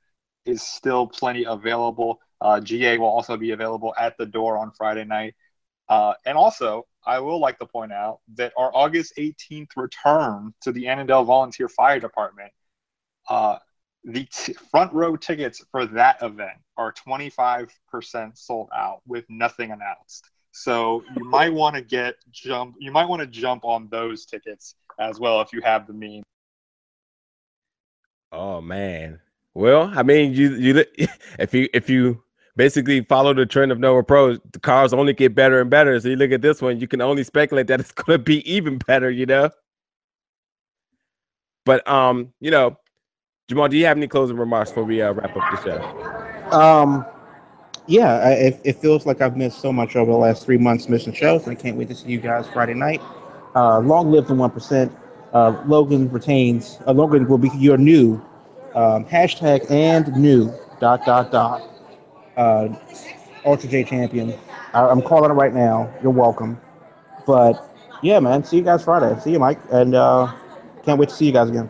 is 0.47 0.63
still 0.63 1.07
plenty 1.07 1.45
available. 1.45 2.21
Uh, 2.41 2.61
GA 2.61 2.99
will 2.99 3.09
also 3.09 3.37
be 3.37 3.51
available 3.51 3.95
at 3.99 4.17
the 4.17 4.27
door 4.27 4.57
on 4.57 4.71
Friday 4.73 5.05
night. 5.05 5.35
Uh, 5.89 6.15
and 6.25 6.39
also, 6.39 6.87
I 7.07 7.21
will 7.21 7.41
like 7.41 7.59
to 7.59 7.67
point 7.67 7.93
out 7.93 8.21
that 8.37 8.53
our 8.57 8.71
August 8.75 9.15
18th 9.19 9.77
return 9.77 10.55
to 10.63 10.73
the 10.73 10.89
Annandale 10.89 11.25
Volunteer 11.25 11.69
Fire 11.69 12.01
Department, 12.01 12.53
uh, 13.29 13.59
the 14.05 14.25
t- 14.27 14.55
front 14.71 14.93
row 14.93 15.17
tickets 15.17 15.65
for 15.71 15.87
that 15.87 16.19
event 16.23 16.59
are 16.77 16.93
25% 16.93 17.69
sold 18.37 18.69
out 18.75 19.01
with 19.07 19.25
nothing 19.29 19.71
announced. 19.71 20.29
So 20.53 21.03
you 21.17 21.25
might 21.29 21.53
want 21.53 21.77
to 21.77 21.83
get 21.83 22.17
jump. 22.31 22.77
You 22.79 22.93
might 22.93 23.09
want 23.09 23.21
to 23.21 23.27
jump 23.27 23.65
on 23.65 23.89
those 23.91 24.27
tickets 24.27 24.75
as 24.99 25.19
well 25.19 25.41
if 25.41 25.53
you 25.53 25.61
have 25.63 25.87
the 25.87 25.93
means. 25.93 26.25
Oh 28.33 28.61
man. 28.61 29.21
Well, 29.55 29.93
I 29.95 30.03
mean, 30.03 30.35
you 30.35 30.55
you 30.55 30.85
if 31.39 31.55
you 31.55 31.69
if 31.73 31.89
you 31.89 32.23
basically 32.57 33.01
follow 33.03 33.33
the 33.33 33.47
trend 33.47 33.73
of 33.73 33.79
Nova 33.79 34.03
Pro, 34.03 34.37
the 34.37 34.61
cars 34.61 34.93
only 34.93 35.13
get 35.13 35.35
better 35.35 35.61
and 35.61 35.71
better. 35.71 35.99
So 35.99 36.09
you 36.09 36.17
look 36.17 36.33
at 36.33 36.43
this 36.43 36.61
one, 36.61 36.79
you 36.79 36.89
can 36.89 37.01
only 37.01 37.25
speculate 37.25 37.69
that 37.69 37.81
it's 37.81 37.93
going 37.93 38.19
to 38.19 38.23
be 38.23 38.49
even 38.51 38.79
better. 38.79 39.11
You 39.11 39.27
know. 39.27 39.51
But 41.65 41.87
um, 41.89 42.35
you 42.41 42.51
know, 42.51 42.77
Jamal, 43.49 43.69
do 43.69 43.77
you 43.77 43.85
have 43.85 43.99
any 43.99 44.09
closing 44.09 44.39
remarks 44.39 44.71
before 44.71 44.85
we 44.85 45.03
uh, 45.03 45.13
wrap 45.13 45.37
up 45.37 45.51
the 45.51 45.63
show? 45.63 46.57
Um, 46.57 47.05
yeah, 47.87 48.15
I, 48.15 48.31
it, 48.31 48.61
it 48.65 48.77
feels 48.77 49.05
like 49.05 49.21
I've 49.21 49.37
missed 49.37 49.61
so 49.61 49.71
much 49.71 49.97
over 49.97 50.11
the 50.11 50.17
last 50.17 50.47
three 50.47 50.57
months 50.57 50.89
missing 50.89 51.13
shows, 51.13 51.47
and 51.47 51.55
I 51.55 51.61
can't 51.61 51.77
wait 51.77 51.89
to 51.89 51.95
see 51.95 52.09
you 52.09 52.21
guys 52.21 52.49
Friday 52.49 52.73
night. 52.73 53.03
Uh, 53.55 53.81
long 53.81 54.11
live 54.11 54.29
the 54.29 54.35
one 54.35 54.51
percent. 54.51 54.97
Uh, 55.35 55.63
Logan 55.67 56.11
retains. 56.11 56.79
Uh, 56.87 56.93
Logan 56.93 57.29
will 57.29 57.37
be 57.37 57.51
your 57.59 57.77
new 57.77 58.15
um, 58.75 59.05
hashtag 59.05 59.71
and 59.71 60.11
new 60.17 60.51
dot 60.81 61.05
dot 61.05 61.31
dot 61.31 61.69
uh, 62.39 62.69
Ultra 63.45 63.69
J 63.69 63.85
champion. 63.85 64.33
I, 64.73 64.89
I'm 64.89 65.03
calling 65.03 65.31
it 65.31 65.35
right 65.35 65.53
now. 65.53 65.93
You're 66.03 66.13
welcome. 66.13 66.59
But 67.27 67.77
yeah, 68.03 68.21
man, 68.21 68.43
see 68.43 68.57
you 68.57 68.63
guys 68.63 68.83
Friday. 68.85 69.21
See 69.21 69.33
you, 69.33 69.39
Mike, 69.39 69.61
and 69.71 69.95
uh, 69.95 70.33
can't 70.83 70.99
wait 70.99 71.11
to 71.11 71.15
see 71.15 71.27
you 71.27 71.33
guys 71.33 71.51
again. 71.51 71.69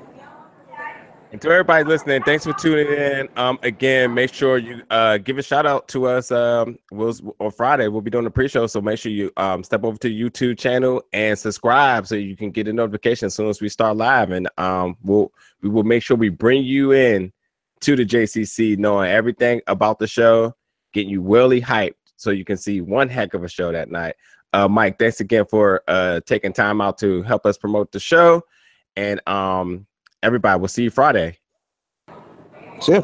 And 1.35 1.43
to 1.43 1.51
everybody 1.51 1.83
listening, 1.83 2.23
thanks 2.23 2.45
for 2.45 2.53
tuning 2.53 2.87
in. 2.87 3.29
Um, 3.37 3.59
again, 3.65 4.15
make 4.15 4.33
sure 4.33 4.57
you 4.57 4.83
uh 4.91 5.19
give 5.19 5.37
a 5.37 5.43
shout 5.43 5.67
out 5.67 5.89
to 5.89 6.07
us. 6.07 6.31
Um, 6.31 6.79
we'll 6.93 7.13
on 7.41 7.51
Friday 7.51 7.89
we'll 7.89 8.03
be 8.03 8.11
doing 8.13 8.23
the 8.23 8.31
pre-show, 8.31 8.69
so 8.69 8.81
make 8.81 9.01
sure 9.01 9.11
you 9.11 9.33
um 9.37 9.65
step 9.65 9.83
over 9.83 9.99
to 9.99 10.09
YouTube 10.09 10.57
channel 10.57 11.03
and 11.13 11.37
subscribe 11.37 12.07
so 12.07 12.15
you 12.15 12.37
can 12.37 12.53
get 12.53 12.69
a 12.69 12.73
notification 12.73 13.27
as 13.27 13.35
soon 13.35 13.49
as 13.49 13.61
we 13.61 13.69
start 13.69 13.97
live. 13.97 14.31
And 14.31 14.49
um, 14.59 14.97
we'll 15.03 15.33
we 15.61 15.71
will 15.71 15.83
make 15.83 16.05
sure 16.05 16.17
we 16.17 16.29
bring 16.29 16.63
you 16.63 16.93
in 16.93 17.33
to 17.81 17.97
the 17.97 18.07
JCC, 18.07 18.79
knowing 18.79 19.11
everything 19.11 19.61
about 19.67 19.99
the 19.99 20.07
show, 20.07 20.55
getting 20.93 21.11
you 21.11 21.21
really 21.21 21.61
hyped 21.61 21.95
so 22.15 22.31
you 22.31 22.45
can 22.45 22.57
see 22.57 22.81
one 22.81 23.09
heck 23.09 23.35
of 23.35 23.43
a 23.43 23.49
show 23.49 23.73
that 23.73 23.91
night. 23.91 24.15
Uh, 24.53 24.69
Mike, 24.69 25.01
thanks 25.01 25.19
again 25.19 25.47
for 25.51 25.83
uh 25.89 26.21
taking 26.27 26.53
time 26.53 26.81
out 26.81 26.97
to 26.99 27.23
help 27.23 27.45
us 27.45 27.59
promote 27.59 27.91
the 27.91 27.99
show, 27.99 28.41
and 28.95 29.21
um 29.27 29.85
everybody. 30.25 30.59
We'll 30.59 30.69
see 30.69 30.85
you 30.85 30.91
Friday. 30.91 31.39
See 32.81 32.93
ya. 32.95 33.03